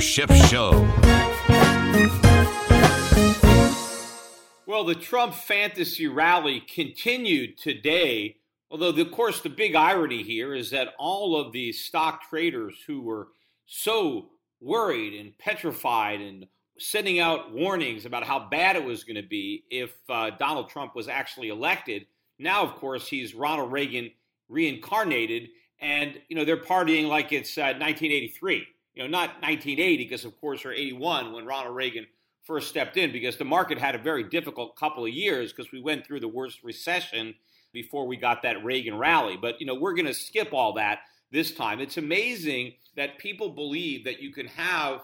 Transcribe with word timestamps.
Schiff 0.00 0.30
Show. 0.48 0.70
Well, 4.66 4.84
the 4.84 4.94
Trump 4.94 5.34
fantasy 5.34 6.06
rally 6.06 6.60
continued 6.60 7.58
today. 7.58 8.36
Although, 8.70 8.90
of 8.90 9.10
course, 9.12 9.40
the 9.40 9.48
big 9.48 9.74
irony 9.74 10.22
here 10.22 10.54
is 10.54 10.70
that 10.70 10.94
all 10.98 11.40
of 11.40 11.52
the 11.52 11.72
stock 11.72 12.28
traders 12.28 12.74
who 12.86 13.02
were 13.02 13.28
so 13.66 14.30
worried 14.60 15.14
and 15.14 15.38
petrified 15.38 16.20
and 16.20 16.46
sending 16.78 17.20
out 17.20 17.52
warnings 17.52 18.04
about 18.04 18.24
how 18.24 18.48
bad 18.48 18.76
it 18.76 18.84
was 18.84 19.04
going 19.04 19.16
to 19.16 19.28
be 19.28 19.64
if 19.70 19.94
uh, 20.08 20.30
Donald 20.38 20.70
Trump 20.70 20.94
was 20.94 21.08
actually 21.08 21.48
elected. 21.48 22.06
Now, 22.38 22.64
of 22.64 22.74
course, 22.76 23.08
he's 23.08 23.34
Ronald 23.34 23.70
Reagan 23.70 24.10
reincarnated, 24.48 25.50
and 25.80 26.20
you 26.28 26.36
know 26.36 26.44
they're 26.44 26.56
partying 26.56 27.08
like 27.08 27.32
it's 27.32 27.56
uh, 27.56 27.78
1983. 27.78 28.66
You 28.98 29.04
know, 29.04 29.10
not 29.10 29.40
1980, 29.42 29.96
because 29.96 30.24
of 30.24 30.38
course, 30.40 30.64
or 30.64 30.72
81 30.72 31.32
when 31.32 31.46
Ronald 31.46 31.76
Reagan 31.76 32.04
first 32.42 32.68
stepped 32.68 32.96
in, 32.96 33.12
because 33.12 33.36
the 33.36 33.44
market 33.44 33.78
had 33.78 33.94
a 33.94 33.98
very 33.98 34.24
difficult 34.24 34.74
couple 34.74 35.04
of 35.04 35.12
years 35.12 35.52
because 35.52 35.70
we 35.70 35.80
went 35.80 36.04
through 36.04 36.18
the 36.18 36.26
worst 36.26 36.64
recession 36.64 37.32
before 37.72 38.08
we 38.08 38.16
got 38.16 38.42
that 38.42 38.64
Reagan 38.64 38.98
rally. 38.98 39.38
But 39.40 39.60
you 39.60 39.68
know, 39.68 39.76
we're 39.76 39.94
going 39.94 40.06
to 40.06 40.14
skip 40.14 40.52
all 40.52 40.72
that 40.72 40.98
this 41.30 41.52
time. 41.52 41.78
It's 41.78 41.96
amazing 41.96 42.72
that 42.96 43.18
people 43.18 43.50
believe 43.50 44.02
that 44.04 44.20
you 44.20 44.32
can 44.32 44.48
have 44.48 45.02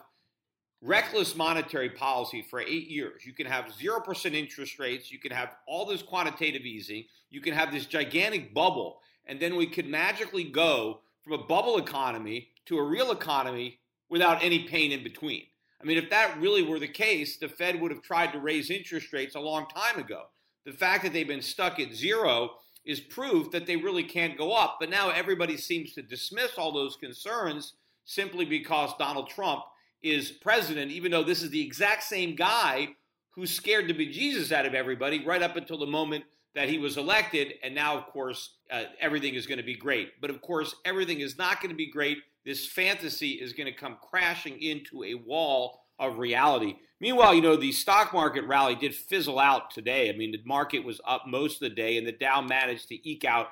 reckless 0.83 1.37
monetary 1.37 1.91
policy 1.91 2.45
for 2.51 2.61
eight 2.61 2.89
years. 2.89 3.25
You 3.25 3.33
can 3.33 3.47
have 3.47 3.67
0% 3.67 4.35
interest 4.35 4.81
rates. 4.81 5.13
You 5.13 5.21
can 5.21 5.31
have 5.31 5.55
all 5.69 5.87
this 5.87 6.03
quantitative 6.03 6.63
easing. 6.63 7.05
You 7.31 7.41
can 7.41 7.55
have 7.55 7.71
this 7.71 7.87
gigantic 7.87 8.53
bubble. 8.53 8.99
And 9.27 9.39
then 9.39 9.55
we 9.55 9.69
could 9.69 9.87
magically 9.87 10.43
go 10.43 11.03
from 11.23 11.35
a 11.35 11.39
bubble 11.39 11.79
economy 11.79 12.49
to 12.67 12.79
a 12.79 12.83
real 12.83 13.13
economy 13.13 13.79
without 14.09 14.43
any 14.43 14.61
pain 14.61 14.93
in 14.93 15.03
between. 15.03 15.43
I 15.81 15.87
mean, 15.87 15.99
if 15.99 16.09
that 16.11 16.41
really 16.41 16.63
were 16.63 16.79
the 16.79 16.89
case, 16.89 17.37
the 17.37 17.49
Fed 17.49 17.81
would 17.81 17.91
have 17.91 18.03
tried 18.03 18.33
to 18.33 18.41
raise 18.41 18.71
interest 18.71 19.13
rates 19.13 19.35
a 19.35 19.41
long 19.41 19.67
time 19.67 19.99
ago. 19.99 20.25
The 20.65 20.73
fact 20.73 21.03
that 21.05 21.13
they've 21.13 21.29
been 21.29 21.43
stuck 21.43 21.79
at 21.79 21.93
zero 21.93 22.53
is 22.85 23.01
proof 23.01 23.51
that 23.51 23.67
they 23.67 23.77
really 23.77 24.03
can't 24.03 24.39
go 24.39 24.53
up. 24.53 24.79
But 24.81 24.91
now 24.91 25.11
everybody 25.11 25.57
seems 25.57 25.93
to 25.95 26.03
dismiss 26.03 26.57
all 26.57 26.73
those 26.73 26.97
concerns 26.97 27.75
simply 28.05 28.45
because 28.45 28.91
Donald 28.99 29.29
Trump 29.29 29.65
is 30.03 30.31
president, 30.31 30.91
even 30.91 31.11
though 31.11 31.23
this 31.23 31.43
is 31.43 31.51
the 31.51 31.65
exact 31.65 32.03
same 32.03 32.35
guy 32.35 32.89
who 33.31 33.47
scared 33.47 33.89
the 33.89 33.95
bejesus 33.95 34.53
out 34.53 34.67
of 34.67 34.75
everybody 34.75 35.25
right 35.25 35.43
up 35.43 35.57
until 35.57 35.79
the 35.79 35.87
moment 35.87 36.25
that 36.55 36.69
he 36.69 36.79
was 36.79 36.97
elected. 36.97 37.55
And 37.63 37.75
now, 37.75 37.97
of 37.97 38.07
course, 38.07 38.57
uh, 38.71 38.85
everything 39.01 39.35
is 39.35 39.47
going 39.47 39.59
to 39.59 39.65
be 39.65 39.75
great. 39.75 40.13
But 40.21 40.31
of 40.31 40.41
course, 40.41 40.75
everything 40.85 41.21
is 41.21 41.37
not 41.37 41.61
going 41.61 41.71
to 41.71 41.77
be 41.77 41.91
great. 41.91 42.19
This 42.44 42.66
fantasy 42.66 43.32
is 43.32 43.53
going 43.53 43.66
to 43.66 43.78
come 43.78 43.97
crashing 44.00 44.60
into 44.60 45.03
a 45.03 45.15
wall 45.15 45.81
of 45.99 46.19
reality. 46.19 46.77
Meanwhile, 47.00 47.34
you 47.34 47.43
know, 47.43 47.56
the 47.56 47.72
stock 47.72 48.12
market 48.12 48.44
rally 48.44 48.75
did 48.75 48.94
fizzle 48.94 49.38
out 49.38 49.71
today. 49.71 50.09
I 50.09 50.16
mean, 50.16 50.32
the 50.32 50.43
market 50.44 50.84
was 50.84 51.00
up 51.06 51.25
most 51.27 51.62
of 51.62 51.69
the 51.69 51.75
day, 51.75 51.97
and 51.97 52.06
the 52.06 52.12
Dow 52.12 52.41
managed 52.41 52.88
to 52.88 53.09
eke 53.09 53.25
out 53.25 53.49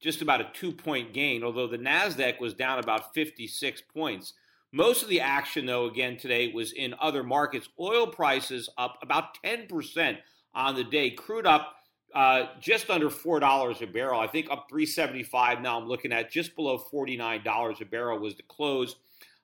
just 0.00 0.22
about 0.22 0.40
a 0.40 0.50
two 0.52 0.72
point 0.72 1.12
gain, 1.12 1.44
although 1.44 1.68
the 1.68 1.78
NASDAQ 1.78 2.40
was 2.40 2.54
down 2.54 2.78
about 2.78 3.14
56 3.14 3.82
points. 3.92 4.34
Most 4.72 5.02
of 5.02 5.08
the 5.08 5.20
action, 5.20 5.66
though, 5.66 5.86
again 5.86 6.16
today 6.16 6.50
was 6.52 6.72
in 6.72 6.94
other 7.00 7.22
markets. 7.22 7.68
Oil 7.78 8.06
prices 8.06 8.68
up 8.78 8.98
about 9.02 9.36
10% 9.44 10.18
on 10.54 10.74
the 10.74 10.84
day. 10.84 11.10
Crude 11.10 11.46
up 11.46 11.76
uh, 12.14 12.46
just 12.60 12.90
under 12.90 13.08
$4 13.08 13.80
a 13.80 13.86
barrel. 13.86 14.20
I 14.20 14.26
think 14.26 14.50
up 14.50 14.66
375 14.68 15.60
now. 15.60 15.78
I'm 15.80 15.88
looking 15.88 16.12
at 16.12 16.30
just 16.30 16.54
below 16.54 16.78
$49 16.92 17.80
a 17.80 17.84
barrel 17.84 18.18
was 18.18 18.34
the 18.34 18.42
close. 18.42 18.96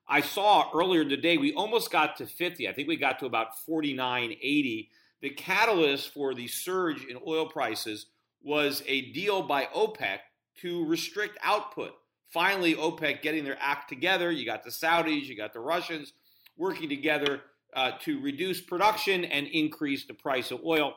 I 0.06 0.20
saw 0.20 0.70
earlier 0.74 1.04
today 1.04 1.36
we 1.36 1.54
almost 1.54 1.90
got 1.90 2.16
to 2.16 2.26
50. 2.26 2.68
I 2.68 2.72
think 2.72 2.88
we 2.88 2.96
got 2.96 3.18
to 3.20 3.26
about 3.26 3.48
49.80. 3.68 4.88
The 5.20 5.30
catalyst 5.30 6.12
for 6.12 6.34
the 6.34 6.46
surge 6.46 7.04
in 7.04 7.18
oil 7.26 7.46
prices 7.46 8.06
was 8.42 8.82
a 8.86 9.10
deal 9.12 9.42
by 9.42 9.64
OPEC 9.74 10.18
to 10.60 10.86
restrict 10.86 11.38
output 11.42 11.94
finally 12.28 12.74
OPEC 12.74 13.22
getting 13.22 13.44
their 13.44 13.58
act 13.60 13.88
together. 13.88 14.30
You 14.30 14.44
got 14.44 14.64
the 14.64 14.70
Saudis, 14.70 15.26
you 15.26 15.36
got 15.36 15.52
the 15.52 15.60
Russians 15.60 16.12
working 16.56 16.88
together 16.88 17.42
uh, 17.74 17.92
to 18.02 18.20
reduce 18.20 18.60
production 18.60 19.24
and 19.24 19.46
increase 19.48 20.06
the 20.06 20.14
price 20.14 20.50
of 20.50 20.60
oil. 20.64 20.94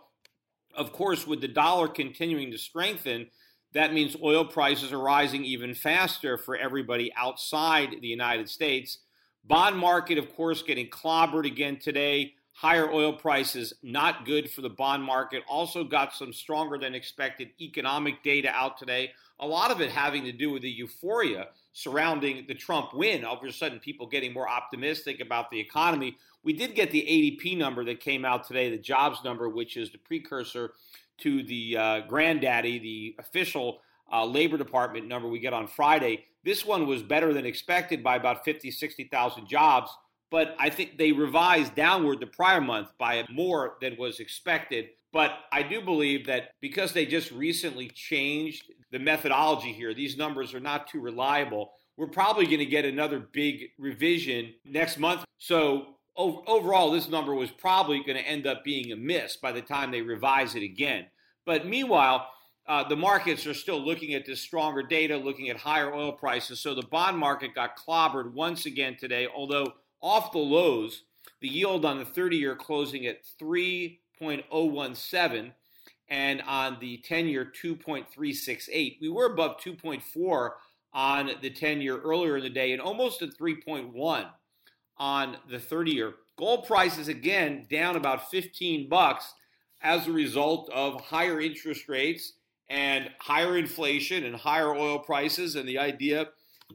Of 0.76 0.94
course, 0.94 1.28
with 1.28 1.42
the 1.42 1.48
dollar 1.48 1.88
continuing 1.88 2.52
to 2.52 2.58
strengthen, 2.58 3.28
that 3.74 3.94
means 3.94 4.16
oil 4.22 4.46
prices 4.46 4.92
are 4.92 5.00
rising 5.00 5.46
even 5.46 5.74
faster 5.74 6.38
for 6.38 6.56
everybody 6.56 7.12
outside 7.16 7.96
the 8.02 8.08
United 8.08 8.50
States. 8.50 9.00
Bond 9.46 9.78
market, 9.78 10.18
of 10.18 10.36
course, 10.36 10.62
getting 10.62 10.88
clobbered 10.88 11.46
again 11.46 11.78
today. 11.78 12.34
Higher 12.54 12.92
oil 12.92 13.14
prices, 13.14 13.74
not 13.82 14.26
good 14.26 14.52
for 14.52 14.62
the 14.62 14.70
bond 14.70 15.04
market. 15.04 15.42
Also, 15.48 15.84
got 15.84 16.14
some 16.14 16.34
stronger 16.34 16.78
than 16.78 16.94
expected 16.94 17.50
economic 17.60 18.22
data 18.24 18.50
out 18.50 18.78
today 18.78 19.12
a 19.42 19.48
lot 19.48 19.72
of 19.72 19.82
it 19.82 19.90
having 19.90 20.24
to 20.24 20.32
do 20.32 20.52
with 20.52 20.62
the 20.62 20.70
euphoria 20.70 21.48
surrounding 21.74 22.46
the 22.48 22.54
Trump 22.54 22.94
win. 22.94 23.26
All 23.26 23.38
of 23.38 23.44
a 23.44 23.52
sudden, 23.52 23.80
people 23.80 24.08
getting 24.08 24.34
more 24.34 24.48
optimistic 24.48 25.20
about 25.20 25.50
the 25.50 25.60
economy. 25.60 26.16
We 26.44 26.54
did 26.54 26.76
get 26.76 26.92
the 26.92 27.02
ADP 27.02 27.58
number 27.58 27.86
that 27.86 28.00
came 28.00 28.26
out 28.26 28.48
today, 28.48 28.70
the 28.70 28.78
jobs 28.78 29.24
number, 29.24 29.50
which 29.50 29.78
is 29.78 29.92
the 29.92 30.00
precursor 30.00 30.74
to 31.20 31.44
the 31.44 31.78
uh, 31.78 32.00
granddaddy, 32.08 32.80
the 32.80 33.16
official 33.20 33.82
uh, 34.12 34.26
Labor 34.26 34.58
Department 34.58 35.08
number 35.08 35.28
we 35.28 35.40
get 35.40 35.54
on 35.54 35.68
Friday. 35.68 36.26
This 36.44 36.66
one 36.66 36.88
was 36.88 37.04
better 37.04 37.34
than 37.34 37.46
expected 37.46 38.04
by 38.04 38.16
about 38.16 38.44
50, 38.44 38.72
60,000 38.72 39.48
jobs, 39.48 39.92
but 40.32 40.56
I 40.60 40.70
think 40.70 40.98
they 40.98 41.12
revised 41.12 41.76
downward 41.76 42.20
the 42.20 42.28
prior 42.28 42.62
month 42.62 42.90
by 42.98 43.26
more 43.30 43.76
than 43.82 43.96
was 43.98 44.20
expected. 44.20 44.90
But 45.14 45.32
I 45.52 45.62
do 45.62 45.82
believe 45.82 46.26
that 46.28 46.52
because 46.62 46.94
they 46.94 47.06
just 47.06 47.32
recently 47.32 47.90
changed 47.90 48.72
the 48.92 49.00
methodology 49.00 49.74
here, 49.74 49.94
these 49.94 50.18
numbers 50.18 50.54
are 50.54 50.60
not 50.60 50.88
too 50.88 51.02
reliable. 51.02 51.74
We're 51.98 52.08
probably 52.08 52.46
going 52.46 52.60
to 52.60 52.66
get 52.66 52.86
another 52.86 53.20
big 53.20 53.70
revision 53.78 54.54
next 54.66 54.98
month. 54.98 55.26
So 55.38 55.98
overall, 56.48 56.92
this 56.92 57.10
number 57.10 57.34
was 57.34 57.52
probably 57.52 58.00
going 58.00 58.18
to 58.18 58.28
end 58.28 58.48
up 58.48 58.64
being 58.64 58.92
a 58.92 58.96
miss 58.96 59.38
by 59.38 59.52
the 59.52 59.62
time 59.62 59.92
they 59.92 60.02
revise 60.02 60.56
it 60.56 60.64
again. 60.64 61.06
But 61.46 61.66
meanwhile, 61.66 62.28
uh, 62.68 62.88
the 62.88 62.96
markets 62.96 63.48
are 63.48 63.54
still 63.54 63.80
looking 63.80 64.14
at 64.14 64.26
this 64.26 64.40
stronger 64.40 64.84
data, 64.84 65.18
looking 65.18 65.50
at 65.50 65.58
higher 65.58 65.94
oil 65.94 66.12
prices. 66.12 66.60
So 66.60 66.76
the 66.76 66.84
bond 66.84 67.18
market 67.18 67.56
got 67.56 67.78
clobbered 67.78 68.34
once 68.34 68.66
again 68.66 68.98
today, 68.98 69.28
although 69.34 69.74
off 70.02 70.32
the 70.32 70.40
lows, 70.40 71.04
the 71.42 71.48
yield 71.48 71.86
on 71.86 72.00
the 72.00 72.06
30 72.06 72.38
year 72.38 72.56
closing 72.56 73.08
at 73.08 73.26
3.017 73.42 75.52
and 76.10 76.42
on 76.42 76.78
the 76.80 76.98
10 76.98 77.28
year 77.28 77.52
2.368. 77.64 78.98
We 79.02 79.10
were 79.10 79.26
above 79.26 79.58
2.4 79.58 80.52
on 80.94 81.32
the 81.42 81.50
10 81.50 81.82
year 81.82 82.00
earlier 82.00 82.38
in 82.38 82.44
the 82.44 82.50
day 82.50 82.72
and 82.74 82.82
almost 82.82 83.22
at 83.22 83.38
3.1 83.38 84.30
on 85.02 85.36
the 85.50 85.60
30 85.60 85.92
year. 85.92 86.14
Gold 86.38 86.68
prices 86.68 87.08
again 87.08 87.66
down 87.72 87.96
about 87.96 88.30
15 88.30 88.88
bucks 88.88 89.34
as 89.82 90.08
a 90.08 90.12
result 90.12 90.70
of 90.72 91.02
higher 91.02 91.42
interest 91.42 91.90
rates 91.90 92.34
and 92.70 93.10
higher 93.20 93.58
inflation 93.58 94.24
and 94.26 94.36
higher 94.36 94.76
oil 94.76 95.00
prices 95.00 95.56
and 95.56 95.68
the 95.68 95.80
idea 95.80 96.28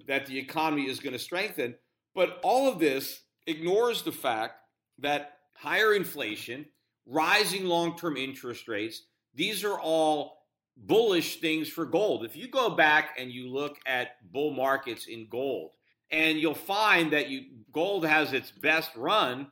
that 0.08 0.26
the 0.26 0.36
economy 0.36 0.88
is 0.90 0.98
going 0.98 1.12
to 1.12 1.20
strengthen. 1.20 1.76
But 2.16 2.40
all 2.42 2.68
of 2.68 2.80
this 2.80 3.22
ignores 3.46 4.02
the 4.02 4.10
fact 4.10 4.54
that 4.98 5.34
higher 5.54 5.94
inflation, 5.94 6.66
rising 7.06 7.66
long 7.66 7.96
term 7.96 8.16
interest 8.16 8.66
rates, 8.66 9.02
these 9.36 9.62
are 9.62 9.78
all 9.78 10.38
bullish 10.76 11.40
things 11.40 11.68
for 11.68 11.86
gold. 11.86 12.24
If 12.24 12.36
you 12.36 12.48
go 12.48 12.70
back 12.70 13.16
and 13.20 13.30
you 13.30 13.48
look 13.48 13.76
at 13.86 14.16
bull 14.32 14.50
markets 14.50 15.06
in 15.06 15.28
gold, 15.30 15.70
and 16.10 16.38
you'll 16.38 16.54
find 16.54 17.12
that 17.12 17.28
you 17.28 17.44
gold 17.72 18.06
has 18.06 18.32
its 18.32 18.50
best 18.50 18.90
run 18.96 19.48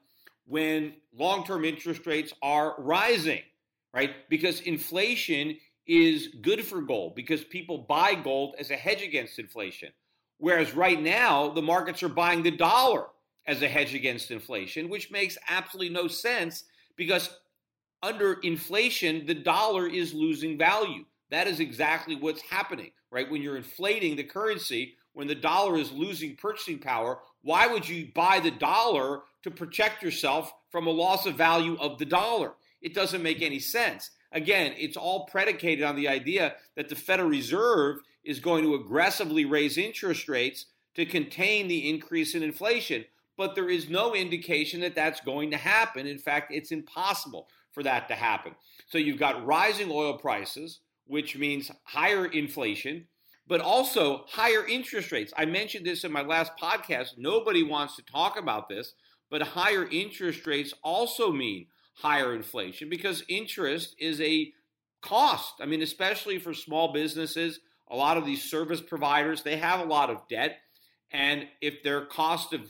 when 0.47 0.95
long-term 1.12 1.65
interest 1.65 2.06
rates 2.06 2.33
are 2.43 2.75
rising, 2.79 3.43
right? 3.93 4.29
Because 4.29 4.61
inflation 4.61 5.56
is 5.87 6.29
good 6.41 6.65
for 6.65 6.81
gold 6.81 7.15
because 7.15 7.45
people 7.45 7.79
buy 7.79 8.15
gold 8.15 8.55
as 8.59 8.71
a 8.71 8.77
hedge 8.77 9.03
against 9.03 9.39
inflation. 9.39 9.91
Whereas 10.39 10.75
right 10.75 11.01
now, 11.01 11.51
the 11.51 11.62
markets 11.62 12.03
are 12.03 12.09
buying 12.09 12.43
the 12.43 12.51
dollar 12.51 13.06
as 13.47 13.62
a 13.62 13.69
hedge 13.69 13.95
against 13.95 14.31
inflation, 14.31 14.89
which 14.89 15.11
makes 15.11 15.37
absolutely 15.49 15.93
no 15.93 16.09
sense 16.09 16.65
because 16.97 17.31
under 18.03 18.35
inflation, 18.43 19.27
the 19.27 19.35
dollar 19.35 19.87
is 19.89 20.15
losing 20.15 20.59
value. 20.59 21.05
That 21.31 21.47
is 21.47 21.61
exactly 21.61 22.17
what's 22.17 22.43
happening, 22.43 22.91
right? 23.11 23.31
When 23.31 23.43
you're 23.43 23.56
inflating 23.56 24.17
the 24.17 24.25
currency, 24.25 24.97
when 25.15 25.27
the 25.27 25.35
dollar 25.35 25.79
is 25.79 25.91
losing 25.93 26.37
purchasing 26.37 26.79
power, 26.79 27.19
why 27.43 27.67
would 27.67 27.89
you 27.89 28.09
buy 28.15 28.41
the 28.41 28.51
dollar 28.51 29.23
to 29.43 29.51
protect 29.51 30.03
yourself 30.03 30.53
from 30.71 30.87
a 30.87 30.91
loss 30.91 31.25
of 31.27 31.37
value 31.37 31.77
of 31.81 31.99
the 31.99 32.05
dollar? 32.05 32.53
It 32.83 32.95
doesn't 32.95 33.23
make 33.23 33.41
any 33.41 33.61
sense. 33.61 34.11
Again, 34.33 34.75
it's 34.77 34.97
all 34.97 35.27
predicated 35.27 35.85
on 35.85 35.97
the 35.97 36.09
idea 36.09 36.55
that 36.77 36.89
the 36.89 36.97
Federal 36.97 37.29
Reserve 37.29 37.99
is 38.25 38.41
going 38.41 38.65
to 38.65 38.75
aggressively 38.75 39.45
raise 39.45 39.79
interest 39.79 40.29
rates 40.29 40.67
to 40.95 41.07
contain 41.07 41.69
the 41.69 41.89
increase 41.89 42.35
in 42.35 42.43
inflation. 42.43 43.05
But 43.37 43.55
there 43.55 43.69
is 43.69 43.89
no 43.89 44.15
indication 44.15 44.81
that 44.81 44.95
that's 44.95 45.21
going 45.21 45.51
to 45.53 45.57
happen. 45.57 46.07
In 46.07 46.19
fact, 46.19 46.53
it's 46.53 46.73
impossible 46.73 47.49
for 47.73 47.83
that 47.83 48.09
to 48.09 48.15
happen. 48.15 48.55
So 48.87 48.99
you've 48.99 49.19
got 49.19 49.45
rising 49.45 49.91
oil 49.91 50.19
prices, 50.19 50.81
which 51.07 51.37
means 51.37 51.71
higher 51.83 52.27
inflation, 52.27 53.07
but 53.46 53.61
also 53.61 54.25
higher 54.29 54.67
interest 54.67 55.12
rates. 55.12 55.32
I 55.37 55.44
mentioned 55.44 55.87
this 55.87 56.05
in 56.05 56.12
my 56.12 56.23
last 56.23 56.52
podcast. 56.61 57.19
Nobody 57.19 57.62
wants 57.62 57.96
to 57.96 58.02
talk 58.02 58.38
about 58.38 58.69
this, 58.69 58.94
but 59.31 59.43
higher 59.43 59.87
interest 59.88 60.46
rates 60.46 60.73
also 60.82 61.31
mean 61.31 61.67
higher 61.96 62.35
inflation 62.35 62.88
because 62.88 63.25
interest 63.29 63.94
is 63.99 64.20
a 64.20 64.52
cost. 65.02 65.55
I 65.61 65.67
mean, 65.67 65.82
especially 65.82 66.38
for 66.38 66.55
small 66.55 66.93
businesses, 66.93 67.61
a 67.88 67.96
lot 67.96 68.17
of 68.17 68.25
these 68.25 68.43
service 68.43 68.81
providers, 68.81 69.43
they 69.43 69.56
have 69.56 69.81
a 69.81 69.85
lot 69.85 70.11
of 70.11 70.26
debt. 70.29 70.58
And 71.12 71.46
if 71.61 71.82
their 71.82 72.06
cost 72.06 72.52
of 72.52 72.62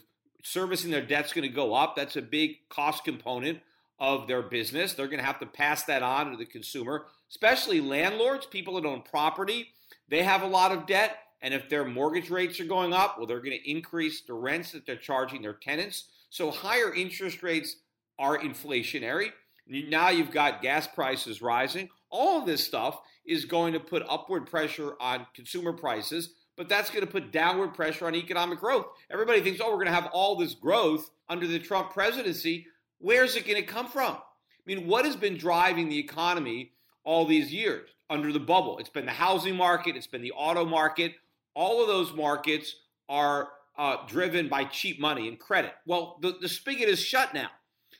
servicing 0.42 0.90
their 0.90 1.06
debt's 1.06 1.32
going 1.32 1.48
to 1.48 1.54
go 1.54 1.72
up, 1.72 1.96
that's 1.96 2.16
a 2.16 2.22
big 2.22 2.68
cost 2.68 3.04
component 3.04 3.60
of 4.04 4.28
their 4.28 4.42
business. 4.42 4.92
They're 4.92 5.08
going 5.08 5.20
to 5.20 5.24
have 5.24 5.40
to 5.40 5.46
pass 5.46 5.84
that 5.84 6.02
on 6.02 6.30
to 6.30 6.36
the 6.36 6.44
consumer, 6.44 7.06
especially 7.30 7.80
landlords, 7.80 8.44
people 8.46 8.74
that 8.74 8.86
own 8.86 9.02
property. 9.02 9.68
They 10.08 10.22
have 10.22 10.42
a 10.42 10.46
lot 10.46 10.72
of 10.72 10.86
debt. 10.86 11.18
And 11.40 11.52
if 11.54 11.68
their 11.68 11.84
mortgage 11.84 12.30
rates 12.30 12.60
are 12.60 12.64
going 12.66 12.92
up, 12.92 13.16
well, 13.16 13.26
they're 13.26 13.40
going 13.40 13.58
to 13.58 13.70
increase 13.70 14.22
the 14.22 14.34
rents 14.34 14.72
that 14.72 14.86
they're 14.86 14.96
charging 14.96 15.42
their 15.42 15.54
tenants. 15.54 16.04
So 16.30 16.50
higher 16.50 16.92
interest 16.94 17.42
rates 17.42 17.76
are 18.18 18.38
inflationary. 18.38 19.30
Now 19.66 20.10
you've 20.10 20.30
got 20.30 20.62
gas 20.62 20.86
prices 20.86 21.40
rising. 21.40 21.88
All 22.10 22.40
of 22.40 22.46
this 22.46 22.64
stuff 22.64 23.00
is 23.24 23.44
going 23.44 23.72
to 23.72 23.80
put 23.80 24.04
upward 24.08 24.46
pressure 24.46 24.94
on 25.00 25.26
consumer 25.34 25.72
prices, 25.72 26.34
but 26.56 26.68
that's 26.68 26.90
going 26.90 27.04
to 27.04 27.10
put 27.10 27.32
downward 27.32 27.74
pressure 27.74 28.06
on 28.06 28.14
economic 28.14 28.60
growth. 28.60 28.86
Everybody 29.10 29.40
thinks, 29.40 29.60
oh, 29.62 29.68
we're 29.70 29.76
going 29.76 29.86
to 29.86 29.92
have 29.92 30.10
all 30.12 30.36
this 30.36 30.54
growth 30.54 31.10
under 31.28 31.46
the 31.46 31.58
Trump 31.58 31.92
presidency. 31.92 32.66
Where's 32.99 33.37
it 33.37 33.46
going 33.46 33.61
to 33.61 33.67
come 33.67 33.88
from? 33.88 34.14
I 34.14 34.75
mean, 34.75 34.87
what 34.87 35.05
has 35.05 35.17
been 35.17 35.37
driving 35.37 35.88
the 35.88 35.99
economy 35.99 36.73
all 37.05 37.26
these 37.26 37.52
years 37.52 37.91
under 38.08 38.32
the 38.32 38.41
bubble? 38.41 38.79
It's 38.79 38.88
been 38.88 39.06
the 39.06 39.12
housing 39.12 39.56
market, 39.56 39.96
it's 39.96 40.06
been 40.06 40.23
the 40.23 40.32
auto 40.32 40.64
market. 40.64 41.14
All 41.55 41.81
of 41.81 41.87
those 41.87 42.12
markets 42.14 42.75
are 43.08 43.49
uh, 43.76 43.99
driven 44.06 44.49
by 44.49 44.64
cheap 44.64 45.00
money 45.00 45.29
and 45.29 45.38
credit. 45.38 45.73
Well, 45.87 46.19
the, 46.23 46.37
the 46.41 46.49
spigot 46.49 46.88
is 46.88 47.00
shut 47.00 47.35
now. 47.35 47.50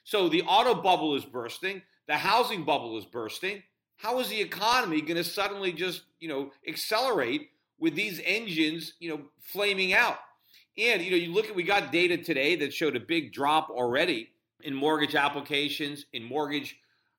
So 0.05 0.29
the 0.29 0.43
auto 0.43 0.81
bubble 0.81 1.15
is 1.15 1.25
bursting, 1.25 1.83
the 2.07 2.17
housing 2.17 2.65
bubble 2.65 2.99
is 2.99 3.05
bursting. 3.05 3.63
How 3.97 4.19
is 4.19 4.29
the 4.29 4.41
economy 4.41 5.01
going 5.01 5.17
to 5.17 5.25
suddenly 5.25 5.73
just, 5.73 6.03
you 6.21 6.29
know, 6.29 6.51
accelerate 6.67 7.51
with 7.79 7.95
these 7.95 8.21
engines, 8.25 8.95
you 8.99 9.09
know, 9.09 9.21
flaming 9.41 9.93
out? 9.93 10.19
And 10.77 11.01
you 11.03 11.11
know, 11.13 11.17
you 11.17 11.33
look 11.33 11.47
at 11.47 11.55
we 11.55 11.63
got 11.63 11.93
data 11.93 12.17
today 12.17 12.57
that 12.57 12.75
showed 12.75 12.97
a 12.97 13.01
big 13.01 13.33
drop 13.33 13.71
already 13.71 14.31
in 14.63 14.75
mortgage 14.75 15.15
applications, 15.15 16.07
in 16.13 16.25
mortgage 16.25 16.77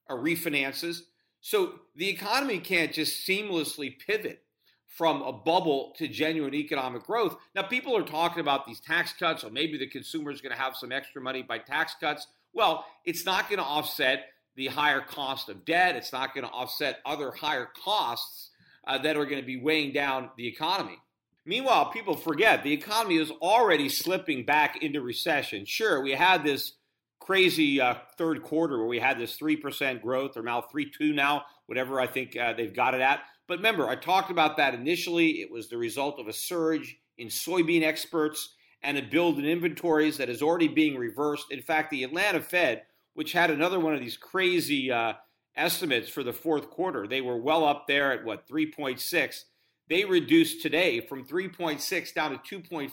uh, 0.09 0.13
refinances. 0.13 1.01
So 1.41 1.73
the 1.95 2.09
economy 2.09 2.59
can't 2.59 2.91
just 2.91 3.27
seamlessly 3.27 3.97
pivot 3.99 4.41
from 4.87 5.21
a 5.21 5.31
bubble 5.31 5.93
to 5.97 6.07
genuine 6.07 6.53
economic 6.53 7.03
growth. 7.03 7.35
Now, 7.53 7.63
people 7.63 7.95
are 7.97 8.03
talking 8.03 8.39
about 8.39 8.65
these 8.65 8.79
tax 8.79 9.13
cuts, 9.13 9.43
or 9.43 9.49
maybe 9.49 9.77
the 9.77 9.87
consumer 9.87 10.31
is 10.31 10.39
going 10.39 10.55
to 10.55 10.61
have 10.61 10.75
some 10.75 10.91
extra 10.91 11.21
money 11.21 11.43
by 11.43 11.57
tax 11.57 11.95
cuts. 11.99 12.27
Well, 12.53 12.85
it's 13.03 13.25
not 13.25 13.49
going 13.49 13.59
to 13.59 13.65
offset 13.65 14.27
the 14.55 14.67
higher 14.67 15.01
cost 15.01 15.49
of 15.49 15.65
debt. 15.65 15.97
It's 15.97 16.13
not 16.13 16.33
going 16.33 16.45
to 16.45 16.51
offset 16.51 16.99
other 17.05 17.31
higher 17.31 17.67
costs 17.83 18.51
uh, 18.87 18.97
that 18.99 19.17
are 19.17 19.25
going 19.25 19.41
to 19.41 19.45
be 19.45 19.57
weighing 19.57 19.91
down 19.91 20.29
the 20.37 20.47
economy. 20.47 20.97
Meanwhile, 21.45 21.91
people 21.91 22.15
forget 22.15 22.63
the 22.63 22.73
economy 22.73 23.17
is 23.17 23.31
already 23.31 23.89
slipping 23.89 24.45
back 24.45 24.81
into 24.81 25.01
recession. 25.01 25.65
Sure, 25.65 26.01
we 26.01 26.11
had 26.11 26.43
this 26.43 26.73
crazy 27.19 27.81
uh, 27.81 27.95
third 28.17 28.43
quarter 28.43 28.77
where 28.77 28.87
we 28.87 28.99
had 28.99 29.17
this 29.17 29.37
3% 29.37 30.01
growth, 30.01 30.37
or 30.37 30.43
now 30.43 30.61
3-2 30.61 31.13
now, 31.13 31.43
whatever 31.65 31.99
I 31.99 32.07
think 32.07 32.37
uh, 32.37 32.53
they've 32.53 32.75
got 32.75 32.93
it 32.93 33.01
at. 33.01 33.21
But 33.47 33.57
remember, 33.57 33.87
I 33.87 33.95
talked 33.95 34.31
about 34.31 34.57
that 34.57 34.73
initially. 34.73 35.41
It 35.41 35.51
was 35.51 35.69
the 35.69 35.77
result 35.77 36.19
of 36.19 36.27
a 36.27 36.33
surge 36.33 36.97
in 37.17 37.27
soybean 37.27 37.83
exports 37.83 38.55
and 38.81 38.97
a 38.97 39.01
build 39.01 39.39
in 39.39 39.45
inventories 39.45 40.17
that 40.17 40.29
is 40.29 40.41
already 40.41 40.67
being 40.67 40.97
reversed. 40.97 41.51
In 41.51 41.61
fact, 41.61 41.89
the 41.89 42.03
Atlanta 42.03 42.41
Fed, 42.41 42.83
which 43.13 43.33
had 43.33 43.49
another 43.49 43.79
one 43.79 43.93
of 43.93 43.99
these 43.99 44.17
crazy 44.17 44.91
uh, 44.91 45.13
estimates 45.55 46.09
for 46.09 46.23
the 46.23 46.33
fourth 46.33 46.69
quarter, 46.69 47.07
they 47.07 47.21
were 47.21 47.37
well 47.37 47.65
up 47.65 47.85
there 47.87 48.11
at 48.11 48.25
what, 48.25 48.47
3.6. 48.47 49.43
They 49.87 50.05
reduced 50.05 50.61
today 50.61 50.99
from 50.99 51.25
3.6 51.25 52.13
down 52.13 52.39
to 52.39 52.61
2.4. 52.61 52.91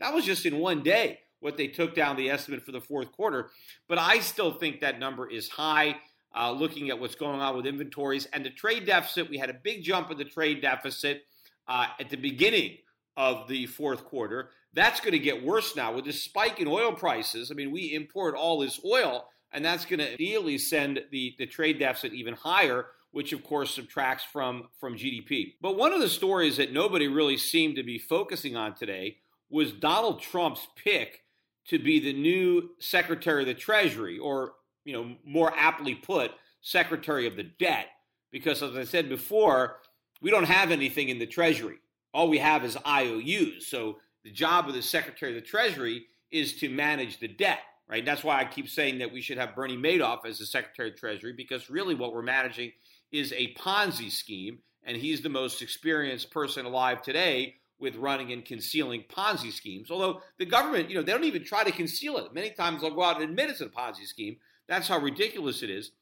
That 0.00 0.14
was 0.14 0.24
just 0.24 0.46
in 0.46 0.58
one 0.58 0.82
day 0.82 1.20
what 1.40 1.56
they 1.56 1.66
took 1.66 1.94
down 1.94 2.16
the 2.16 2.30
estimate 2.30 2.62
for 2.64 2.72
the 2.72 2.80
fourth 2.80 3.12
quarter. 3.12 3.50
But 3.88 3.98
I 3.98 4.20
still 4.20 4.52
think 4.52 4.80
that 4.80 4.98
number 4.98 5.28
is 5.28 5.48
high. 5.48 5.96
Uh, 6.32 6.52
looking 6.52 6.90
at 6.90 7.00
what's 7.00 7.16
going 7.16 7.40
on 7.40 7.56
with 7.56 7.66
inventories 7.66 8.26
and 8.32 8.44
the 8.44 8.50
trade 8.50 8.86
deficit, 8.86 9.28
we 9.28 9.38
had 9.38 9.50
a 9.50 9.54
big 9.54 9.82
jump 9.82 10.10
in 10.12 10.18
the 10.18 10.24
trade 10.24 10.62
deficit 10.62 11.24
uh, 11.66 11.86
at 11.98 12.08
the 12.08 12.16
beginning 12.16 12.76
of 13.16 13.48
the 13.48 13.66
fourth 13.66 14.04
quarter. 14.04 14.50
That's 14.72 15.00
going 15.00 15.12
to 15.12 15.18
get 15.18 15.44
worse 15.44 15.74
now 15.74 15.92
with 15.92 16.04
this 16.04 16.22
spike 16.22 16.60
in 16.60 16.68
oil 16.68 16.92
prices. 16.92 17.50
I 17.50 17.54
mean, 17.54 17.72
we 17.72 17.94
import 17.94 18.36
all 18.36 18.60
this 18.60 18.80
oil, 18.84 19.26
and 19.52 19.64
that's 19.64 19.84
going 19.84 19.98
to 19.98 20.14
immediately 20.14 20.58
send 20.58 21.00
the, 21.10 21.34
the 21.38 21.46
trade 21.46 21.80
deficit 21.80 22.12
even 22.12 22.34
higher, 22.34 22.86
which 23.10 23.32
of 23.32 23.42
course 23.42 23.74
subtracts 23.74 24.24
from, 24.24 24.68
from 24.78 24.96
GDP. 24.96 25.54
But 25.60 25.76
one 25.76 25.92
of 25.92 26.00
the 26.00 26.08
stories 26.08 26.58
that 26.58 26.72
nobody 26.72 27.08
really 27.08 27.36
seemed 27.36 27.74
to 27.76 27.82
be 27.82 27.98
focusing 27.98 28.56
on 28.56 28.74
today 28.74 29.16
was 29.50 29.72
Donald 29.72 30.22
Trump's 30.22 30.68
pick 30.76 31.24
to 31.70 31.78
be 31.78 32.00
the 32.00 32.12
new 32.12 32.70
Secretary 32.80 33.42
of 33.42 33.46
the 33.46 33.54
Treasury, 33.54 34.18
or 34.18 34.52
you 34.84 34.92
know, 34.92 35.14
more 35.24 35.52
aptly 35.56 35.94
put, 35.94 36.32
Secretary 36.60 37.26
of 37.26 37.36
the 37.36 37.44
Debt. 37.44 37.86
Because 38.32 38.62
as 38.62 38.76
I 38.76 38.84
said 38.84 39.08
before, 39.08 39.76
we 40.20 40.30
don't 40.30 40.44
have 40.44 40.72
anything 40.72 41.08
in 41.08 41.18
the 41.18 41.26
Treasury. 41.26 41.76
All 42.12 42.28
we 42.28 42.38
have 42.38 42.64
is 42.64 42.76
IOUs. 42.84 43.68
So 43.68 43.98
the 44.24 44.32
job 44.32 44.68
of 44.68 44.74
the 44.74 44.82
Secretary 44.82 45.36
of 45.36 45.42
the 45.42 45.48
Treasury 45.48 46.06
is 46.32 46.54
to 46.54 46.68
manage 46.68 47.18
the 47.18 47.28
debt, 47.28 47.60
right? 47.88 48.04
That's 48.04 48.24
why 48.24 48.40
I 48.40 48.44
keep 48.44 48.68
saying 48.68 48.98
that 48.98 49.12
we 49.12 49.20
should 49.20 49.38
have 49.38 49.54
Bernie 49.54 49.76
Madoff 49.76 50.26
as 50.26 50.38
the 50.38 50.46
Secretary 50.46 50.90
of 50.90 50.96
Treasury 50.96 51.32
because 51.32 51.70
really 51.70 51.94
what 51.94 52.12
we're 52.12 52.22
managing 52.22 52.72
is 53.12 53.32
a 53.32 53.54
Ponzi 53.54 54.10
scheme 54.10 54.58
and 54.82 54.96
he's 54.96 55.20
the 55.20 55.28
most 55.28 55.62
experienced 55.62 56.30
person 56.30 56.66
alive 56.66 57.02
today 57.02 57.56
with 57.80 57.96
running 57.96 58.32
and 58.32 58.44
concealing 58.44 59.04
Ponzi 59.08 59.52
schemes. 59.52 59.90
Although 59.90 60.22
the 60.38 60.46
government, 60.46 60.90
you 60.90 60.96
know, 60.96 61.02
they 61.02 61.12
don't 61.12 61.24
even 61.24 61.44
try 61.44 61.64
to 61.64 61.72
conceal 61.72 62.18
it. 62.18 62.34
Many 62.34 62.50
times 62.50 62.80
they'll 62.80 62.94
go 62.94 63.02
out 63.02 63.20
and 63.20 63.30
admit 63.30 63.50
it's 63.50 63.60
a 63.60 63.66
Ponzi 63.66 64.06
scheme. 64.06 64.36
That's 64.68 64.88
how 64.88 64.98
ridiculous 64.98 65.62
it 65.62 65.70
is. 65.70 65.92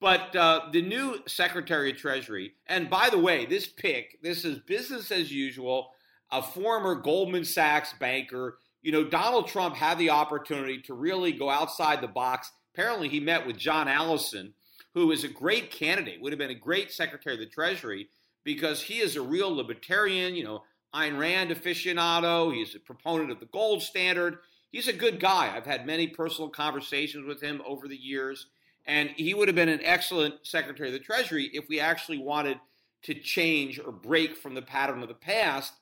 But 0.00 0.36
uh, 0.36 0.66
the 0.72 0.82
new 0.82 1.20
Secretary 1.26 1.90
of 1.90 1.96
Treasury, 1.96 2.52
and 2.66 2.90
by 2.90 3.08
the 3.10 3.18
way, 3.18 3.46
this 3.46 3.66
pick, 3.66 4.18
this 4.22 4.44
is 4.44 4.58
business 4.58 5.10
as 5.10 5.32
usual, 5.32 5.92
a 6.30 6.42
former 6.42 6.94
Goldman 6.94 7.44
Sachs 7.44 7.94
banker. 7.98 8.58
You 8.82 8.92
know, 8.92 9.04
Donald 9.04 9.48
Trump 9.48 9.76
had 9.76 9.98
the 9.98 10.10
opportunity 10.10 10.82
to 10.82 10.94
really 10.94 11.32
go 11.32 11.48
outside 11.48 12.00
the 12.00 12.08
box. 12.08 12.52
Apparently, 12.74 13.08
he 13.08 13.20
met 13.20 13.46
with 13.46 13.56
John 13.56 13.88
Allison, 13.88 14.52
who 14.92 15.10
is 15.10 15.24
a 15.24 15.28
great 15.28 15.70
candidate, 15.70 16.20
would 16.20 16.32
have 16.32 16.38
been 16.38 16.50
a 16.50 16.54
great 16.54 16.92
Secretary 16.92 17.36
of 17.36 17.40
the 17.40 17.46
Treasury 17.46 18.08
because 18.44 18.82
he 18.82 19.00
is 19.00 19.16
a 19.16 19.22
real 19.22 19.54
libertarian, 19.54 20.34
you 20.34 20.44
know, 20.44 20.62
Ayn 20.94 21.18
Rand 21.18 21.50
aficionado. 21.50 22.54
He's 22.54 22.74
a 22.74 22.80
proponent 22.80 23.30
of 23.30 23.40
the 23.40 23.46
gold 23.46 23.82
standard. 23.82 24.38
He's 24.70 24.88
a 24.88 24.92
good 24.92 25.20
guy. 25.20 25.52
I've 25.54 25.66
had 25.66 25.86
many 25.86 26.06
personal 26.06 26.48
conversations 26.48 27.26
with 27.26 27.40
him 27.40 27.62
over 27.66 27.88
the 27.88 27.96
years. 27.96 28.46
And 28.86 29.10
he 29.10 29.34
would 29.34 29.48
have 29.48 29.54
been 29.54 29.68
an 29.68 29.80
excellent 29.82 30.46
Secretary 30.46 30.88
of 30.88 30.92
the 30.92 30.98
Treasury 30.98 31.50
if 31.52 31.68
we 31.68 31.80
actually 31.80 32.18
wanted 32.18 32.58
to 33.02 33.14
change 33.14 33.78
or 33.78 33.92
break 33.92 34.36
from 34.36 34.54
the 34.54 34.62
pattern 34.62 35.02
of 35.02 35.08
the 35.08 35.14
past, 35.14 35.74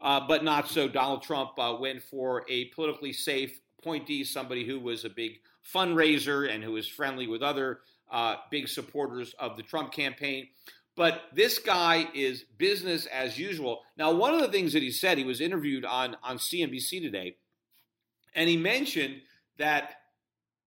uh, 0.00 0.20
but 0.26 0.44
not 0.44 0.68
so. 0.68 0.88
Donald 0.88 1.22
Trump 1.22 1.50
uh, 1.58 1.76
went 1.78 2.02
for 2.02 2.44
a 2.48 2.66
politically 2.66 3.12
safe 3.12 3.60
appointee, 3.78 4.24
somebody 4.24 4.64
who 4.66 4.78
was 4.80 5.04
a 5.04 5.10
big 5.10 5.40
fundraiser 5.74 6.50
and 6.52 6.62
who 6.62 6.72
was 6.72 6.86
friendly 6.86 7.26
with 7.26 7.42
other 7.42 7.80
uh, 8.10 8.36
big 8.50 8.68
supporters 8.68 9.34
of 9.38 9.56
the 9.56 9.62
Trump 9.62 9.92
campaign. 9.92 10.48
But 10.96 11.22
this 11.32 11.58
guy 11.58 12.08
is 12.14 12.44
business 12.56 13.06
as 13.06 13.38
usual. 13.38 13.82
Now, 13.96 14.12
one 14.12 14.32
of 14.32 14.40
the 14.40 14.48
things 14.48 14.72
that 14.74 14.82
he 14.82 14.92
said, 14.92 15.18
he 15.18 15.24
was 15.24 15.40
interviewed 15.40 15.84
on, 15.84 16.16
on 16.22 16.38
CNBC 16.38 17.00
today, 17.02 17.36
and 18.34 18.48
he 18.48 18.56
mentioned 18.56 19.22
that 19.58 19.94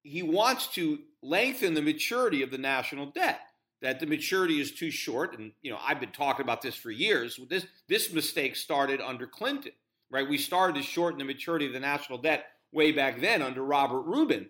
he 0.03 0.23
wants 0.23 0.67
to 0.67 0.99
lengthen 1.21 1.73
the 1.73 1.81
maturity 1.81 2.41
of 2.41 2.51
the 2.51 2.57
national 2.57 3.07
debt. 3.07 3.39
That 3.81 3.99
the 3.99 4.07
maturity 4.07 4.59
is 4.59 4.71
too 4.71 4.89
short, 4.89 5.37
and 5.37 5.51
you 5.61 5.69
know 5.69 5.77
I've 5.79 5.99
been 5.99 6.11
talking 6.11 6.43
about 6.43 6.63
this 6.63 6.75
for 6.75 6.89
years. 6.89 7.39
This 7.47 7.67
this 7.87 8.11
mistake 8.11 8.55
started 8.55 8.99
under 9.01 9.27
Clinton, 9.27 9.73
right? 10.09 10.27
We 10.27 10.39
started 10.39 10.77
to 10.77 10.81
shorten 10.81 11.19
the 11.19 11.25
maturity 11.25 11.67
of 11.67 11.73
the 11.73 11.79
national 11.79 12.17
debt 12.17 12.47
way 12.71 12.91
back 12.91 13.21
then 13.21 13.43
under 13.43 13.63
Robert 13.63 14.01
Rubin, 14.01 14.49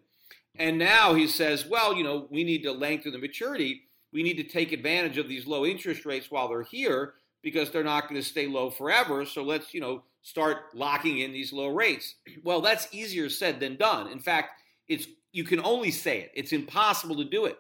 and 0.56 0.78
now 0.78 1.14
he 1.14 1.28
says, 1.28 1.68
well, 1.68 1.94
you 1.94 2.04
know, 2.04 2.28
we 2.32 2.44
need 2.44 2.64
to 2.64 2.72
lengthen 2.72 3.12
the 3.12 3.18
maturity. 3.18 3.87
We 4.18 4.24
need 4.24 4.38
to 4.38 4.44
take 4.44 4.72
advantage 4.72 5.20
of 5.20 5.30
these 5.30 5.46
low 5.46 5.64
interest 5.64 6.04
rates 6.04 6.32
while 6.32 6.48
they're 6.48 6.64
here 6.64 7.14
because 7.44 7.70
they're 7.70 7.84
not 7.84 8.10
going 8.10 8.20
to 8.20 8.28
stay 8.28 8.48
low 8.48 8.72
forever. 8.72 9.26
So 9.26 9.44
let's, 9.44 9.76
you 9.76 9.80
know, 9.80 10.02
start 10.24 10.74
locking 10.74 11.20
in 11.20 11.32
these 11.32 11.54
low 11.54 11.68
rates. 11.68 12.16
Well, 12.44 12.60
that's 12.62 12.88
easier 12.92 13.30
said 13.30 13.60
than 13.60 13.76
done. 13.76 14.08
In 14.08 14.18
fact, 14.18 14.64
it's 14.88 15.06
you 15.34 15.44
can 15.44 15.64
only 15.64 15.92
say 15.92 16.18
it. 16.22 16.32
It's 16.34 16.52
impossible 16.52 17.16
to 17.18 17.26
do 17.26 17.46
it. 17.46 17.60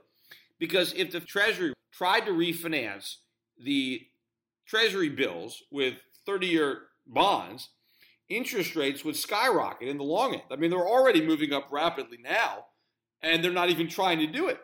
Because 0.57 0.93
if 0.93 1.11
the 1.11 1.19
Treasury 1.19 1.73
tried 1.91 2.21
to 2.21 2.31
refinance 2.31 3.17
the 3.63 4.07
Treasury 4.65 5.09
bills 5.09 5.61
with 5.69 5.93
30 6.25 6.47
year 6.47 6.81
bonds, 7.05 7.69
interest 8.29 8.75
rates 8.75 9.05
would 9.05 9.15
skyrocket 9.15 9.89
in 9.89 9.99
the 9.99 10.03
long 10.03 10.33
end. 10.33 10.49
I 10.49 10.55
mean, 10.55 10.71
they're 10.71 10.79
already 10.79 11.23
moving 11.23 11.53
up 11.53 11.67
rapidly 11.69 12.17
now, 12.19 12.65
and 13.21 13.43
they're 13.43 13.51
not 13.51 13.69
even 13.69 13.87
trying 13.87 14.17
to 14.17 14.25
do 14.27 14.47
it. 14.47 14.59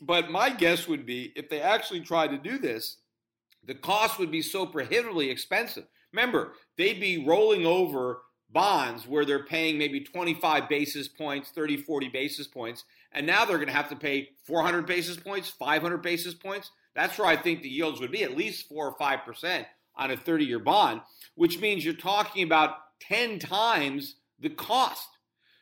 But 0.00 0.30
my 0.30 0.50
guess 0.50 0.86
would 0.86 1.06
be 1.06 1.32
if 1.34 1.48
they 1.48 1.60
actually 1.60 2.00
tried 2.00 2.28
to 2.28 2.38
do 2.38 2.58
this, 2.58 2.98
the 3.64 3.74
cost 3.74 4.18
would 4.18 4.30
be 4.30 4.42
so 4.42 4.66
prohibitively 4.66 5.30
expensive. 5.30 5.86
Remember, 6.12 6.52
they'd 6.76 7.00
be 7.00 7.24
rolling 7.26 7.66
over 7.66 8.22
bonds 8.50 9.06
where 9.06 9.24
they're 9.24 9.44
paying 9.44 9.76
maybe 9.76 10.00
25 10.00 10.68
basis 10.68 11.08
points, 11.08 11.50
30, 11.50 11.78
40 11.78 12.08
basis 12.08 12.46
points, 12.46 12.84
and 13.12 13.26
now 13.26 13.44
they're 13.44 13.58
going 13.58 13.68
to 13.68 13.74
have 13.74 13.90
to 13.90 13.96
pay 13.96 14.30
400 14.44 14.86
basis 14.86 15.16
points, 15.16 15.50
500 15.50 15.98
basis 15.98 16.34
points. 16.34 16.70
That's 16.94 17.18
where 17.18 17.28
I 17.28 17.36
think 17.36 17.62
the 17.62 17.68
yields 17.68 18.00
would 18.00 18.10
be 18.10 18.24
at 18.24 18.36
least 18.36 18.68
4 18.68 18.88
or 18.88 18.96
5% 18.96 19.66
on 19.96 20.10
a 20.10 20.16
30 20.16 20.44
year 20.44 20.58
bond, 20.58 21.02
which 21.34 21.60
means 21.60 21.84
you're 21.84 21.94
talking 21.94 22.42
about 22.42 22.76
10 23.00 23.38
times 23.38 24.16
the 24.38 24.50
cost. 24.50 25.08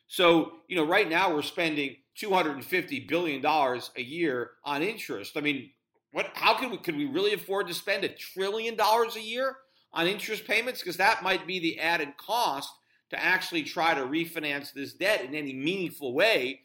So, 0.08 0.52
you 0.68 0.76
know, 0.76 0.86
right 0.86 1.08
now 1.08 1.34
we're 1.34 1.42
spending 1.42 1.96
$250 2.20 3.08
billion 3.08 3.44
a 3.44 4.02
year 4.02 4.50
on 4.64 4.82
interest. 4.82 5.36
I 5.36 5.40
mean, 5.40 5.70
what, 6.12 6.30
how 6.34 6.54
can 6.54 6.70
we, 6.70 6.78
could 6.78 6.96
we 6.96 7.06
really 7.06 7.34
afford 7.34 7.66
to 7.68 7.74
spend 7.74 8.04
a 8.04 8.08
trillion 8.08 8.76
dollars 8.76 9.16
a 9.16 9.20
year? 9.20 9.56
on 9.96 10.06
interest 10.06 10.46
payments 10.46 10.80
because 10.80 10.98
that 10.98 11.22
might 11.22 11.46
be 11.46 11.58
the 11.58 11.80
added 11.80 12.16
cost 12.18 12.70
to 13.10 13.20
actually 13.22 13.62
try 13.62 13.94
to 13.94 14.02
refinance 14.02 14.72
this 14.72 14.92
debt 14.92 15.24
in 15.24 15.34
any 15.34 15.54
meaningful 15.54 16.12
way 16.12 16.60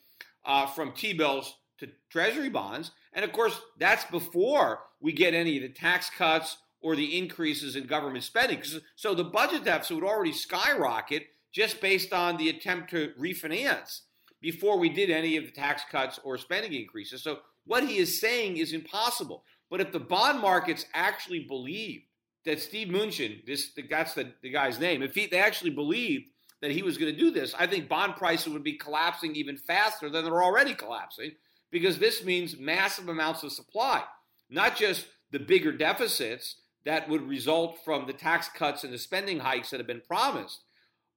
uh, 0.46 0.66
from 0.66 0.92
T 0.92 1.14
bills 1.14 1.56
to 1.80 1.88
Treasury 2.10 2.50
bonds. 2.50 2.92
And 3.14 3.24
of 3.24 3.32
course, 3.32 3.60
that's 3.80 4.04
before 4.06 4.82
we 5.00 5.14
get 5.14 5.34
any 5.34 5.58
of 5.58 5.64
the 5.64 5.70
tax 5.70 6.10
cuts 6.10 6.58
or 6.82 6.96
the 6.96 7.18
increases 7.18 7.76
in 7.76 7.86
government 7.86 8.24
spending. 8.24 8.62
So 8.96 9.16
the 9.16 9.24
budget 9.24 9.64
deficit 9.64 9.96
would 9.96 10.06
already 10.06 10.34
skyrocket 10.34 11.28
just 11.52 11.82
based 11.82 12.14
on 12.14 12.38
the 12.38 12.50
attempt 12.50 12.90
to 12.92 13.12
refinance 13.20 14.02
before 14.42 14.78
we 14.78 14.90
did 14.90 15.10
any 15.10 15.38
of 15.38 15.46
the 15.46 15.52
tax 15.52 15.84
cuts 15.90 16.20
or 16.24 16.38
spending 16.38 16.74
increases. 16.74 17.22
So 17.22 17.40
what 17.66 17.88
he 17.88 17.98
is 17.98 18.20
saying 18.20 18.58
is 18.58 18.74
impossible. 18.74 19.44
But 19.70 19.82
if 19.82 19.92
the 19.92 20.00
bond 20.00 20.40
markets 20.40 20.86
actually 20.94 21.42
believe 21.42 22.02
that 22.46 22.60
Steve 22.60 22.88
Mnuchin, 22.88 23.46
this 23.46 23.72
that's 23.90 24.14
the, 24.14 24.34
the 24.42 24.50
guy's 24.50 24.80
name, 24.80 25.04
if 25.04 25.14
he, 25.14 25.28
they 25.28 25.40
actually 25.40 25.70
believed 25.70 26.26
that 26.62 26.72
he 26.72 26.84
was 26.84 26.98
going 26.98 27.12
to 27.12 27.20
do 27.20 27.32
this, 27.32 27.54
I 27.58 27.68
think 27.68 27.88
bond 27.88 28.16
prices 28.16 28.52
would 28.52 28.64
be 28.64 28.78
collapsing 28.78 29.36
even 29.36 29.58
faster 29.58 30.10
than 30.10 30.24
they're 30.24 30.44
already 30.44 30.74
collapsing 30.74 31.32
because 31.72 31.98
this 31.98 32.24
means 32.24 32.58
massive 32.58 33.10
amounts 33.10 33.44
of 33.44 33.52
supply, 33.52 34.04
not 34.50 34.76
just 34.76 35.08
the 35.32 35.40
bigger 35.40 35.72
deficits 35.72 36.58
that 36.84 37.08
would 37.08 37.28
result 37.28 37.80
from 37.86 38.06
the 38.06 38.14
tax 38.14 38.50
cuts 38.50 38.84
and 38.84 38.94
the 38.94 38.98
spending 38.98 39.40
hikes 39.40 39.70
that 39.70 39.80
have 39.80 39.88
been 39.88 40.02
promised, 40.08 40.62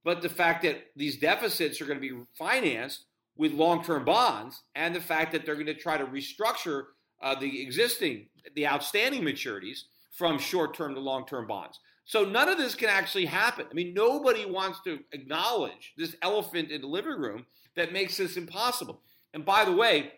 but 0.04 0.23
the 0.23 0.28
fact 0.28 0.62
that 0.62 0.87
these 0.94 1.18
deficits 1.18 1.80
are 1.80 1.87
going 1.87 2.00
to 2.00 2.08
be 2.08 2.23
financed 2.38 3.06
with 3.37 3.52
long-term 3.52 4.04
bonds 4.04 4.62
and 4.75 4.94
the 4.94 5.00
fact 5.00 5.32
that 5.32 5.44
they're 5.44 5.54
going 5.54 5.66
to 5.66 5.75
try 5.75 5.96
to 5.96 6.06
restructure 6.06 6.84
uh, 7.23 7.34
the 7.34 7.62
existing, 7.62 8.26
the 8.54 8.66
outstanding 8.66 9.23
maturities 9.23 9.84
from 10.12 10.38
short 10.38 10.75
term 10.75 10.94
to 10.94 11.00
long 11.00 11.26
term 11.26 11.46
bonds. 11.46 11.80
So 12.04 12.25
none 12.25 12.50
of 12.50 12.58
this 12.58 12.75
can 12.75 12.90
actually 12.90 13.25
happen. 13.25 13.66
I 13.70 13.75
mean, 13.75 13.94
nobody 13.94 14.44
wants 14.44 14.80
to 14.84 15.00
acknowledge 15.12 15.94
this 15.96 16.14
elephant 16.20 16.70
in 16.70 16.82
the 16.82 16.87
living 16.87 17.18
room 17.18 17.46
that 17.76 17.92
makes 17.92 18.18
this 18.18 18.37
impossible. 18.37 19.00
And 19.32 19.44
by 19.44 19.64
the 19.64 19.73
way, 19.73 20.12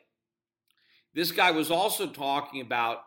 this 1.14 1.30
guy 1.30 1.52
was 1.52 1.70
also 1.70 2.08
talking 2.08 2.60
about 2.60 2.98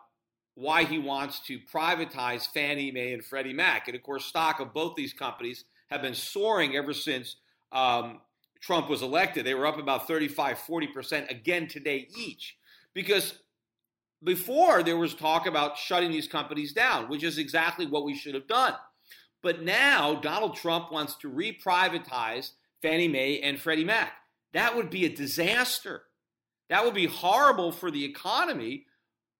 why 0.54 0.84
he 0.84 0.98
wants 0.98 1.40
to 1.40 1.58
privatize 1.72 2.46
Fannie 2.46 2.90
Mae 2.90 3.12
and 3.12 3.24
Freddie 3.24 3.52
Mac. 3.52 3.86
And 3.86 3.96
of 3.96 4.02
course, 4.02 4.24
stock 4.24 4.60
of 4.60 4.74
both 4.74 4.96
these 4.96 5.12
companies 5.12 5.64
have 5.90 6.02
been 6.02 6.14
soaring 6.14 6.76
ever 6.76 6.92
since 6.92 7.36
um, 7.72 8.20
Trump 8.60 8.88
was 8.88 9.02
elected. 9.02 9.44
They 9.44 9.54
were 9.54 9.66
up 9.66 9.78
about 9.78 10.06
35, 10.06 10.58
40% 10.58 11.30
again 11.30 11.66
today 11.66 12.08
each. 12.16 12.56
Because 12.94 13.38
before 14.22 14.82
there 14.82 14.96
was 14.96 15.14
talk 15.14 15.46
about 15.46 15.78
shutting 15.78 16.10
these 16.10 16.28
companies 16.28 16.72
down, 16.72 17.08
which 17.08 17.24
is 17.24 17.38
exactly 17.38 17.86
what 17.86 18.04
we 18.04 18.14
should 18.14 18.34
have 18.34 18.46
done. 18.46 18.74
But 19.42 19.62
now 19.62 20.14
Donald 20.14 20.56
Trump 20.56 20.92
wants 20.92 21.14
to 21.16 21.30
reprivatize 21.30 22.52
Fannie 22.82 23.08
Mae 23.08 23.40
and 23.40 23.58
Freddie 23.58 23.84
Mac. 23.84 24.12
That 24.52 24.76
would 24.76 24.90
be 24.90 25.06
a 25.06 25.14
disaster. 25.14 26.02
That 26.68 26.84
would 26.84 26.94
be 26.94 27.06
horrible 27.06 27.72
for 27.72 27.90
the 27.90 28.04
economy. 28.04 28.86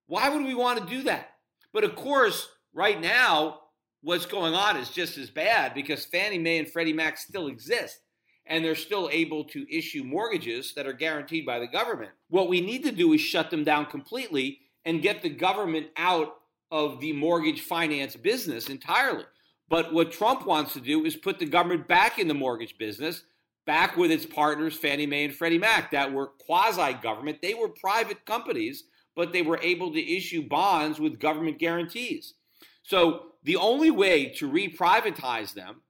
Why 0.06 0.28
would 0.28 0.44
we 0.44 0.54
want 0.54 0.80
to 0.80 0.94
do 0.94 1.02
that? 1.04 1.30
But 1.72 1.84
of 1.84 1.94
course, 1.94 2.48
right 2.72 3.00
now, 3.00 3.59
what's 4.02 4.26
going 4.26 4.54
on 4.54 4.76
is 4.76 4.90
just 4.90 5.18
as 5.18 5.30
bad 5.30 5.74
because 5.74 6.04
Fannie 6.06 6.38
Mae 6.38 6.58
and 6.58 6.68
Freddie 6.70 6.92
Mac 6.92 7.18
still 7.18 7.48
exist 7.48 8.00
and 8.46 8.64
they're 8.64 8.74
still 8.74 9.08
able 9.12 9.44
to 9.44 9.66
issue 9.70 10.02
mortgages 10.02 10.74
that 10.74 10.86
are 10.86 10.92
guaranteed 10.92 11.46
by 11.46 11.58
the 11.58 11.66
government. 11.66 12.10
What 12.28 12.48
we 12.48 12.60
need 12.60 12.82
to 12.84 12.92
do 12.92 13.12
is 13.12 13.20
shut 13.20 13.50
them 13.50 13.64
down 13.64 13.86
completely 13.86 14.58
and 14.84 15.02
get 15.02 15.22
the 15.22 15.28
government 15.28 15.88
out 15.96 16.34
of 16.70 17.00
the 17.00 17.12
mortgage 17.12 17.60
finance 17.60 18.16
business 18.16 18.68
entirely. 18.68 19.24
But 19.68 19.92
what 19.92 20.10
Trump 20.10 20.46
wants 20.46 20.72
to 20.72 20.80
do 20.80 21.04
is 21.04 21.16
put 21.16 21.38
the 21.38 21.46
government 21.46 21.86
back 21.86 22.18
in 22.18 22.26
the 22.26 22.34
mortgage 22.34 22.76
business, 22.76 23.22
back 23.66 23.96
with 23.96 24.10
its 24.10 24.26
partners, 24.26 24.76
Fannie 24.76 25.06
Mae 25.06 25.26
and 25.26 25.34
Freddie 25.34 25.58
Mac, 25.58 25.92
that 25.92 26.12
were 26.12 26.32
quasi 26.44 26.94
government. 26.94 27.40
They 27.40 27.54
were 27.54 27.68
private 27.68 28.24
companies, 28.24 28.84
but 29.14 29.32
they 29.32 29.42
were 29.42 29.60
able 29.62 29.92
to 29.92 30.16
issue 30.16 30.48
bonds 30.48 30.98
with 30.98 31.20
government 31.20 31.58
guarantees. 31.58 32.34
So 32.82 33.29
the 33.42 33.56
only 33.56 33.90
way 33.90 34.26
to 34.26 34.50
reprivatize 34.50 35.54
them 35.54 35.82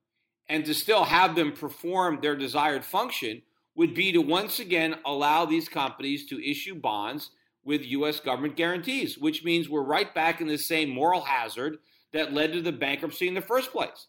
and 0.47 0.65
to 0.65 0.73
still 0.73 1.05
have 1.05 1.35
them 1.35 1.53
perform 1.53 2.19
their 2.21 2.35
desired 2.35 2.83
function 2.83 3.41
would 3.75 3.93
be 3.93 4.11
to 4.11 4.19
once 4.19 4.59
again 4.59 4.95
allow 5.05 5.45
these 5.45 5.69
companies 5.69 6.25
to 6.27 6.49
issue 6.49 6.75
bonds 6.75 7.31
with 7.63 7.85
U.S. 7.85 8.19
government 8.19 8.55
guarantees, 8.55 9.17
which 9.17 9.43
means 9.43 9.69
we're 9.69 9.83
right 9.83 10.13
back 10.13 10.41
in 10.41 10.47
the 10.47 10.57
same 10.57 10.89
moral 10.89 11.21
hazard 11.21 11.77
that 12.11 12.33
led 12.33 12.53
to 12.53 12.61
the 12.61 12.71
bankruptcy 12.71 13.27
in 13.27 13.33
the 13.33 13.41
first 13.41 13.71
place. 13.71 14.07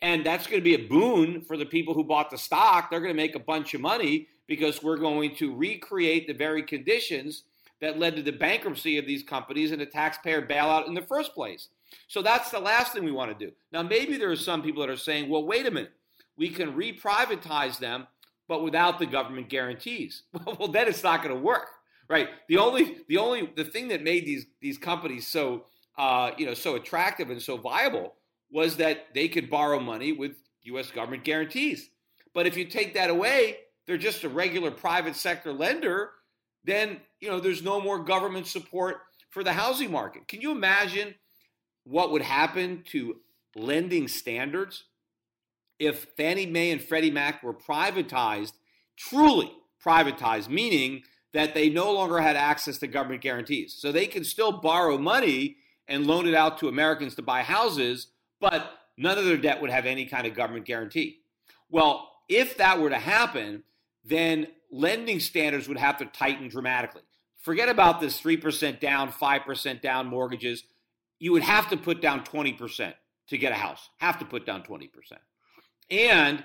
And 0.00 0.24
that's 0.24 0.46
going 0.46 0.60
to 0.60 0.64
be 0.64 0.74
a 0.74 0.88
boon 0.88 1.42
for 1.42 1.56
the 1.56 1.66
people 1.66 1.94
who 1.94 2.04
bought 2.04 2.30
the 2.30 2.38
stock. 2.38 2.90
They're 2.90 3.00
going 3.00 3.14
to 3.14 3.22
make 3.22 3.34
a 3.34 3.40
bunch 3.40 3.74
of 3.74 3.80
money 3.80 4.28
because 4.46 4.82
we're 4.82 4.96
going 4.96 5.34
to 5.36 5.54
recreate 5.54 6.26
the 6.26 6.34
very 6.34 6.62
conditions 6.62 7.44
that 7.80 7.98
led 7.98 8.16
to 8.16 8.22
the 8.22 8.32
bankruptcy 8.32 8.98
of 8.98 9.06
these 9.06 9.22
companies 9.22 9.72
and 9.72 9.80
the 9.80 9.86
taxpayer 9.86 10.46
bailout 10.46 10.86
in 10.86 10.94
the 10.94 11.02
first 11.02 11.34
place. 11.34 11.68
So 12.08 12.22
that's 12.22 12.50
the 12.50 12.60
last 12.60 12.92
thing 12.92 13.04
we 13.04 13.12
want 13.12 13.36
to 13.36 13.46
do. 13.46 13.52
Now, 13.72 13.82
maybe 13.82 14.16
there 14.16 14.30
are 14.30 14.36
some 14.36 14.62
people 14.62 14.80
that 14.82 14.90
are 14.90 14.96
saying, 14.96 15.28
well, 15.28 15.44
wait 15.44 15.66
a 15.66 15.70
minute, 15.70 15.92
we 16.36 16.48
can 16.48 16.72
reprivatize 16.72 17.78
them, 17.78 18.06
but 18.48 18.62
without 18.62 18.98
the 18.98 19.06
government 19.06 19.48
guarantees. 19.48 20.22
well, 20.46 20.68
then 20.68 20.88
it's 20.88 21.02
not 21.02 21.22
going 21.22 21.34
to 21.34 21.40
work, 21.40 21.68
right? 22.08 22.28
The 22.48 22.58
only, 22.58 22.98
the 23.08 23.18
only, 23.18 23.50
the 23.56 23.64
thing 23.64 23.88
that 23.88 24.02
made 24.02 24.26
these 24.26 24.46
these 24.60 24.78
companies 24.78 25.26
so, 25.26 25.66
uh, 25.96 26.32
you 26.36 26.46
know, 26.46 26.54
so 26.54 26.74
attractive 26.74 27.30
and 27.30 27.40
so 27.40 27.56
viable 27.56 28.14
was 28.50 28.76
that 28.76 29.06
they 29.14 29.28
could 29.28 29.50
borrow 29.50 29.80
money 29.80 30.12
with 30.12 30.32
U.S. 30.62 30.90
government 30.90 31.24
guarantees. 31.24 31.90
But 32.34 32.46
if 32.46 32.56
you 32.56 32.64
take 32.64 32.94
that 32.94 33.10
away, 33.10 33.58
they're 33.86 33.96
just 33.96 34.24
a 34.24 34.28
regular 34.28 34.70
private 34.70 35.16
sector 35.16 35.52
lender. 35.52 36.10
Then 36.64 37.00
you 37.20 37.28
know 37.28 37.40
there's 37.40 37.62
no 37.62 37.80
more 37.80 37.98
government 37.98 38.46
support 38.46 38.96
for 39.30 39.44
the 39.44 39.52
housing 39.52 39.90
market. 39.90 40.28
Can 40.28 40.40
you 40.40 40.52
imagine 40.52 41.14
what 41.84 42.10
would 42.10 42.22
happen 42.22 42.82
to 42.90 43.16
lending 43.54 44.08
standards 44.08 44.84
if 45.78 46.06
Fannie 46.16 46.46
Mae 46.46 46.70
and 46.70 46.82
Freddie 46.82 47.10
Mac 47.10 47.42
were 47.42 47.54
privatized, 47.54 48.52
truly 48.96 49.52
privatized, 49.84 50.48
meaning 50.48 51.02
that 51.32 51.54
they 51.54 51.68
no 51.68 51.92
longer 51.92 52.20
had 52.20 52.36
access 52.36 52.78
to 52.78 52.86
government 52.86 53.20
guarantees. 53.20 53.74
So 53.76 53.92
they 53.92 54.06
can 54.06 54.24
still 54.24 54.52
borrow 54.52 54.96
money 54.96 55.56
and 55.88 56.06
loan 56.06 56.26
it 56.26 56.34
out 56.34 56.58
to 56.58 56.68
Americans 56.68 57.14
to 57.16 57.22
buy 57.22 57.42
houses, 57.42 58.06
but 58.40 58.70
none 58.96 59.18
of 59.18 59.24
their 59.24 59.36
debt 59.36 59.60
would 59.60 59.70
have 59.70 59.84
any 59.84 60.06
kind 60.06 60.26
of 60.26 60.34
government 60.34 60.64
guarantee. 60.64 61.18
Well, 61.68 62.10
if 62.28 62.56
that 62.58 62.80
were 62.80 62.90
to 62.90 62.98
happen, 62.98 63.64
then 64.04 64.46
lending 64.70 65.20
standards 65.20 65.68
would 65.68 65.78
have 65.78 65.98
to 65.98 66.06
tighten 66.06 66.48
dramatically. 66.48 67.02
Forget 67.42 67.68
about 67.68 68.00
this 68.00 68.20
3% 68.20 68.80
down, 68.80 69.12
5% 69.12 69.82
down 69.82 70.06
mortgages. 70.06 70.64
You 71.24 71.32
would 71.32 71.42
have 71.42 71.70
to 71.70 71.78
put 71.78 72.02
down 72.02 72.22
20% 72.22 72.92
to 73.28 73.38
get 73.38 73.50
a 73.50 73.54
house. 73.54 73.88
Have 73.96 74.18
to 74.18 74.26
put 74.26 74.44
down 74.44 74.62
20%. 74.62 74.90
And 75.90 76.44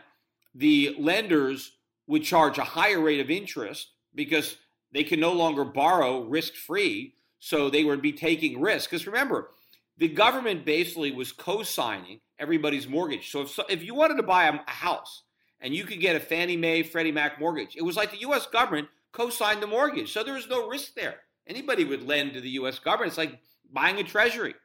the 0.55 0.95
lenders 0.97 1.73
would 2.07 2.23
charge 2.23 2.57
a 2.57 2.63
higher 2.63 3.01
rate 3.01 3.19
of 3.19 3.29
interest 3.29 3.89
because 4.15 4.55
they 4.93 5.03
can 5.03 5.19
no 5.19 5.33
longer 5.33 5.65
borrow 5.65 6.21
risk 6.21 6.53
free. 6.53 7.15
So 7.39 7.69
they 7.69 7.83
would 7.83 8.01
be 8.01 8.13
taking 8.13 8.61
risk. 8.61 8.89
Because 8.89 9.05
remember, 9.05 9.49
the 9.97 10.07
government 10.07 10.63
basically 10.63 11.11
was 11.11 11.33
co 11.33 11.61
signing 11.61 12.21
everybody's 12.39 12.87
mortgage. 12.87 13.31
So 13.31 13.41
if, 13.41 13.59
if 13.67 13.83
you 13.83 13.93
wanted 13.93 14.15
to 14.15 14.23
buy 14.23 14.45
a, 14.45 14.53
a 14.65 14.71
house 14.71 15.23
and 15.59 15.75
you 15.75 15.83
could 15.83 15.99
get 15.99 16.15
a 16.15 16.21
Fannie 16.21 16.55
Mae, 16.55 16.83
Freddie 16.83 17.11
Mac 17.11 17.37
mortgage, 17.37 17.75
it 17.75 17.83
was 17.83 17.97
like 17.97 18.11
the 18.11 18.21
U.S. 18.21 18.47
government 18.47 18.87
co 19.11 19.29
signed 19.29 19.61
the 19.61 19.67
mortgage. 19.67 20.13
So 20.13 20.23
there 20.23 20.35
was 20.35 20.47
no 20.47 20.69
risk 20.69 20.93
there. 20.93 21.15
Anybody 21.47 21.83
would 21.83 22.07
lend 22.07 22.31
to 22.31 22.39
the 22.39 22.51
U.S. 22.51 22.79
government. 22.79 23.09
It's 23.09 23.17
like 23.17 23.41
buying 23.73 23.99
a 23.99 24.05
treasury. 24.05 24.55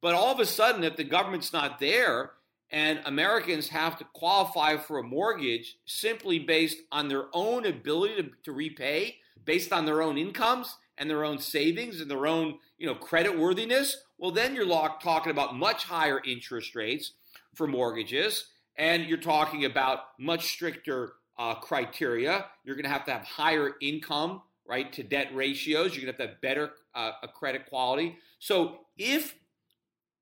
But 0.00 0.14
all 0.14 0.32
of 0.32 0.40
a 0.40 0.46
sudden, 0.46 0.84
if 0.84 0.96
the 0.96 1.04
government's 1.04 1.52
not 1.52 1.78
there 1.78 2.32
and 2.70 3.00
Americans 3.04 3.68
have 3.68 3.98
to 3.98 4.04
qualify 4.12 4.76
for 4.76 4.98
a 4.98 5.02
mortgage 5.02 5.76
simply 5.86 6.38
based 6.38 6.78
on 6.92 7.08
their 7.08 7.24
own 7.32 7.66
ability 7.66 8.22
to, 8.22 8.30
to 8.44 8.52
repay, 8.52 9.16
based 9.44 9.72
on 9.72 9.84
their 9.84 10.02
own 10.02 10.16
incomes 10.16 10.76
and 10.98 11.08
their 11.08 11.24
own 11.24 11.38
savings 11.38 12.00
and 12.00 12.10
their 12.10 12.26
own 12.26 12.58
you 12.78 12.86
know 12.86 12.94
credit 12.94 13.36
worthiness, 13.36 14.04
well 14.18 14.30
then 14.30 14.54
you're 14.54 14.66
talking 15.02 15.32
about 15.32 15.56
much 15.56 15.84
higher 15.84 16.20
interest 16.24 16.74
rates 16.74 17.12
for 17.54 17.66
mortgages, 17.66 18.46
and 18.76 19.04
you're 19.04 19.18
talking 19.18 19.64
about 19.64 20.18
much 20.18 20.46
stricter 20.52 21.14
uh, 21.38 21.54
criteria. 21.54 22.46
You're 22.64 22.76
going 22.76 22.84
to 22.84 22.90
have 22.90 23.04
to 23.06 23.12
have 23.12 23.22
higher 23.22 23.72
income, 23.80 24.42
right, 24.66 24.92
to 24.92 25.02
debt 25.02 25.34
ratios. 25.34 25.96
You're 25.96 26.04
going 26.04 26.14
to 26.14 26.22
have 26.22 26.28
to 26.28 26.34
have 26.34 26.40
better 26.40 26.70
uh, 26.94 27.12
credit 27.34 27.66
quality. 27.66 28.18
So 28.38 28.80
if 28.96 29.34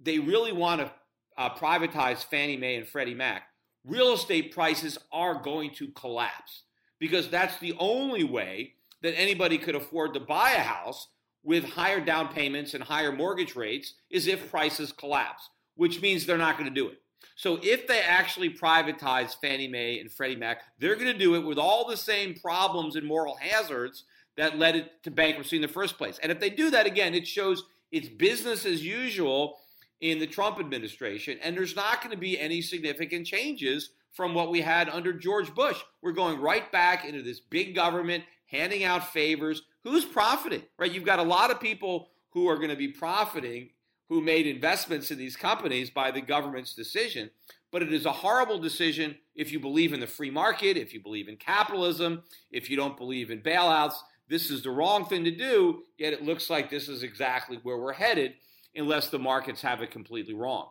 they 0.01 0.19
really 0.19 0.53
want 0.53 0.81
to 0.81 0.91
uh, 1.37 1.55
privatize 1.55 2.25
Fannie 2.25 2.57
Mae 2.57 2.77
and 2.77 2.87
Freddie 2.87 3.15
Mac, 3.15 3.45
real 3.85 4.13
estate 4.13 4.53
prices 4.53 4.99
are 5.13 5.35
going 5.35 5.73
to 5.75 5.89
collapse 5.89 6.63
because 6.99 7.29
that's 7.29 7.59
the 7.59 7.75
only 7.79 8.25
way 8.25 8.75
that 9.03 9.19
anybody 9.19 9.59
could 9.59 9.75
afford 9.75 10.15
to 10.15 10.21
buy 10.21 10.53
a 10.53 10.63
house 10.63 11.09
with 11.45 11.65
higher 11.65 12.01
down 12.01 12.29
payments 12.29 12.75
and 12.75 12.83
higher 12.83 13.13
mortgage 13.13 13.55
rates 13.55 13.95
is 14.11 14.27
if 14.27 14.51
prices 14.51 14.93
collapse, 14.93 15.49
which 15.77 16.03
means 16.03 16.27
they're 16.27 16.37
not 16.37 16.59
going 16.59 16.69
to 16.69 16.75
do 16.75 16.89
it. 16.89 17.01
So 17.37 17.61
if 17.63 17.87
they 17.87 18.01
actually 18.01 18.51
privatize 18.51 19.37
Fannie 19.41 19.69
Mae 19.69 20.01
and 20.01 20.11
Freddie 20.11 20.37
Mac, 20.37 20.63
they're 20.79 20.97
going 20.97 21.13
to 21.13 21.19
do 21.19 21.37
it 21.37 21.47
with 21.47 21.59
all 21.59 21.87
the 21.87 21.97
same 21.97 22.35
problems 22.35 22.97
and 22.97 23.07
moral 23.07 23.37
hazards 23.37 24.05
that 24.37 24.59
led 24.59 24.77
it 24.77 25.03
to 25.05 25.11
bankruptcy 25.11 25.57
in 25.57 25.63
the 25.63 25.69
first 25.69 25.99
place. 25.99 26.19
And 26.23 26.33
if 26.33 26.41
they 26.41 26.51
do 26.51 26.71
that 26.71 26.87
again, 26.87 27.15
it 27.15 27.27
shows 27.27 27.65
it's 27.91 28.09
business 28.09 28.67
as 28.67 28.85
usual 28.85 29.59
in 30.01 30.19
the 30.19 30.27
Trump 30.27 30.61
administration, 30.61 31.39
and 31.43 31.57
there's 31.57 31.77
not 31.77 32.01
going 32.01 32.13
to 32.13 32.21
be 32.21 32.39
any 32.39 32.63
significant 32.63 33.27
changes 33.27 33.91
from 34.13 34.35
what 34.35 34.51
we 34.51 34.61
had 34.61 34.89
under 34.89 35.13
George 35.13 35.55
Bush. 35.55 35.79
We're 36.03 36.13
going 36.13 36.41
right 36.41 36.71
back 36.71 37.05
into 37.05 37.23
this 37.23 37.41
big 37.41 37.75
government 37.75 38.25
handing 38.47 38.85
out 38.85 39.13
favors. 39.13 39.63
Who's 39.85 40.05
profiting? 40.05 40.63
Right? 40.79 40.93
You've 40.93 41.05
got 41.05 41.19
a 41.19 41.25
lot 41.25 41.51
of 41.51 41.61
people 41.61 42.09
who 42.31 42.49
are 42.49 42.57
going 42.57 42.71
to 42.71 42.77
be 42.77 42.89
profiting 42.89 43.71
who 44.09 44.21
made 44.21 44.47
investments 44.47 45.11
in 45.11 45.19
these 45.19 45.37
companies 45.37 45.91
by 45.91 46.11
the 46.11 46.21
government's 46.21 46.75
decision. 46.75 47.31
But 47.71 47.83
it 47.83 47.93
is 47.93 48.07
a 48.07 48.13
horrible 48.13 48.59
decision 48.59 49.17
if 49.35 49.53
you 49.53 49.61
believe 49.61 49.93
in 49.93 50.01
the 50.01 50.07
free 50.07 50.31
market, 50.31 50.79
if 50.79 50.95
you 50.95 51.01
believe 51.01 51.29
in 51.29 51.37
capitalism, 51.37 52.23
if 52.51 52.71
you 52.71 52.77
don't 52.77 52.97
believe 52.97 53.31
in 53.31 53.43
bailouts. 53.43 53.97
This 54.29 54.51
is 54.51 54.63
the 54.63 54.71
wrong 54.71 55.05
thing 55.05 55.25
to 55.25 55.31
do, 55.31 55.83
yet 55.99 56.13
it 56.15 56.23
looks 56.23 56.49
like 56.49 56.71
this 56.71 56.89
is 56.89 57.03
exactly 57.03 57.61
where 57.63 57.77
we're 57.77 57.93
headed 57.93 58.35
unless 58.75 59.09
the 59.09 59.19
markets 59.19 59.63
have 59.63 59.83
it 59.83 59.91
completely 59.91 60.35
wrong. 60.35 60.69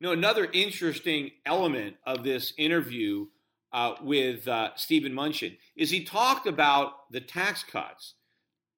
Now, 0.00 0.12
another 0.12 0.48
interesting 0.52 1.30
element 1.44 1.96
of 2.06 2.22
this 2.22 2.52
interview 2.56 3.26
uh, 3.72 3.94
with 4.02 4.46
uh, 4.46 4.70
Stephen 4.76 5.12
Mnuchin 5.12 5.58
is 5.76 5.90
he 5.90 6.04
talked 6.04 6.46
about 6.46 7.10
the 7.10 7.20
tax 7.20 7.64
cuts 7.64 8.14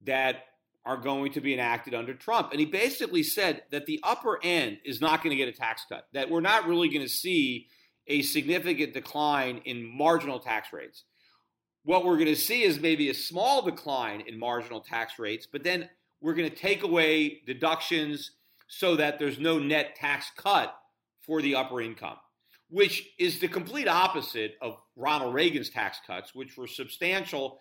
that 0.05 0.45
are 0.85 0.97
going 0.97 1.33
to 1.33 1.41
be 1.41 1.53
enacted 1.53 1.95
under 1.95 2.15
Trump. 2.15 2.51
And 2.53 2.61
he 2.61 2.67
basically 2.67 3.23
said 3.23 3.63
that 3.71 3.87
the 3.87 4.01
upper 4.03 4.39
end 4.43 4.79
is 4.85 5.01
not 5.01 5.23
going 5.23 5.31
to 5.31 5.37
get 5.37 5.49
a 5.49 5.57
tax 5.57 5.85
cut, 5.89 6.07
that 6.15 6.31
we're 6.31 6.41
not 6.41 6.67
really 6.67 6.89
going 6.89 7.03
to 7.03 7.09
see 7.09 7.69
a 8.07 8.23
significant 8.23 8.95
decline 8.95 9.61
in 9.67 9.85
marginal 9.85 10.41
tax 10.41 10.73
rates. 10.73 11.05
What 11.85 12.05
we're 12.05 12.17
going 12.17 12.27
to 12.27 12.37
see 12.37 12.63
is 12.63 12.81
maybe 12.81 13.11
a 13.11 13.15
small 13.15 13.63
decline 13.63 14.23
in 14.23 14.39
marginal 14.39 14.81
tax 14.81 15.19
rates, 15.19 15.47
but 15.51 15.63
then 15.63 15.89
we're 16.21 16.35
going 16.35 16.51
to 16.51 16.57
take 16.57 16.83
away 16.83 17.43
deductions 17.47 18.33
so 18.71 18.95
that 18.97 19.19
there's 19.19 19.39
no 19.39 19.59
net 19.59 19.97
tax 19.97 20.31
cut 20.37 20.75
for 21.19 21.43
the 21.43 21.57
upper 21.57 21.83
income, 21.83 22.17
which 22.71 23.11
is 23.19 23.41
the 23.41 23.49
complete 23.49 23.89
opposite 23.89 24.55
of 24.63 24.79
Ronald 24.95 25.35
Reagan's 25.35 25.71
tax 25.71 25.99
cuts, 26.07 26.37
which 26.37 26.57
were 26.57 26.69
substantial, 26.69 27.59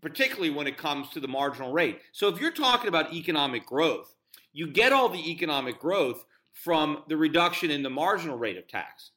particularly 0.00 0.50
when 0.50 0.66
it 0.66 0.78
comes 0.78 1.10
to 1.10 1.20
the 1.20 1.28
marginal 1.28 1.72
rate. 1.72 2.00
So 2.12 2.28
if 2.28 2.40
you're 2.40 2.50
talking 2.50 2.88
about 2.88 3.12
economic 3.12 3.66
growth, 3.66 4.14
you 4.54 4.66
get 4.66 4.94
all 4.94 5.10
the 5.10 5.30
economic 5.30 5.78
growth 5.78 6.24
from 6.54 7.02
the 7.06 7.18
reduction 7.18 7.70
in 7.70 7.82
the 7.82 7.90
marginal 7.90 8.38
rate 8.38 8.56
of 8.56 8.66
tax 8.66 9.10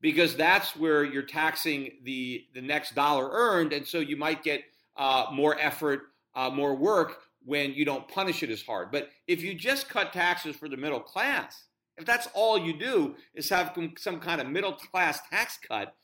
because 0.00 0.34
that's 0.34 0.74
where 0.74 1.04
you're 1.04 1.22
taxing 1.22 1.92
the 2.02 2.44
the 2.54 2.60
next 2.60 2.96
dollar 2.96 3.30
earned 3.30 3.72
and 3.72 3.86
so 3.86 4.00
you 4.00 4.16
might 4.16 4.42
get 4.42 4.64
uh, 4.96 5.26
more 5.32 5.56
effort 5.60 6.00
uh, 6.34 6.50
more 6.50 6.74
work 6.74 7.21
when 7.44 7.72
you 7.74 7.84
don't 7.84 8.08
punish 8.08 8.42
it 8.42 8.50
as 8.50 8.62
hard. 8.62 8.90
But 8.90 9.10
if 9.26 9.42
you 9.42 9.54
just 9.54 9.88
cut 9.88 10.12
taxes 10.12 10.56
for 10.56 10.68
the 10.68 10.76
middle 10.76 11.00
class, 11.00 11.64
if 11.96 12.04
that's 12.04 12.28
all 12.34 12.58
you 12.58 12.78
do 12.78 13.14
is 13.34 13.48
have 13.50 13.76
some 13.98 14.20
kind 14.20 14.40
of 14.40 14.46
middle 14.48 14.72
class 14.72 15.20
tax 15.30 15.58
cut, 15.66 15.94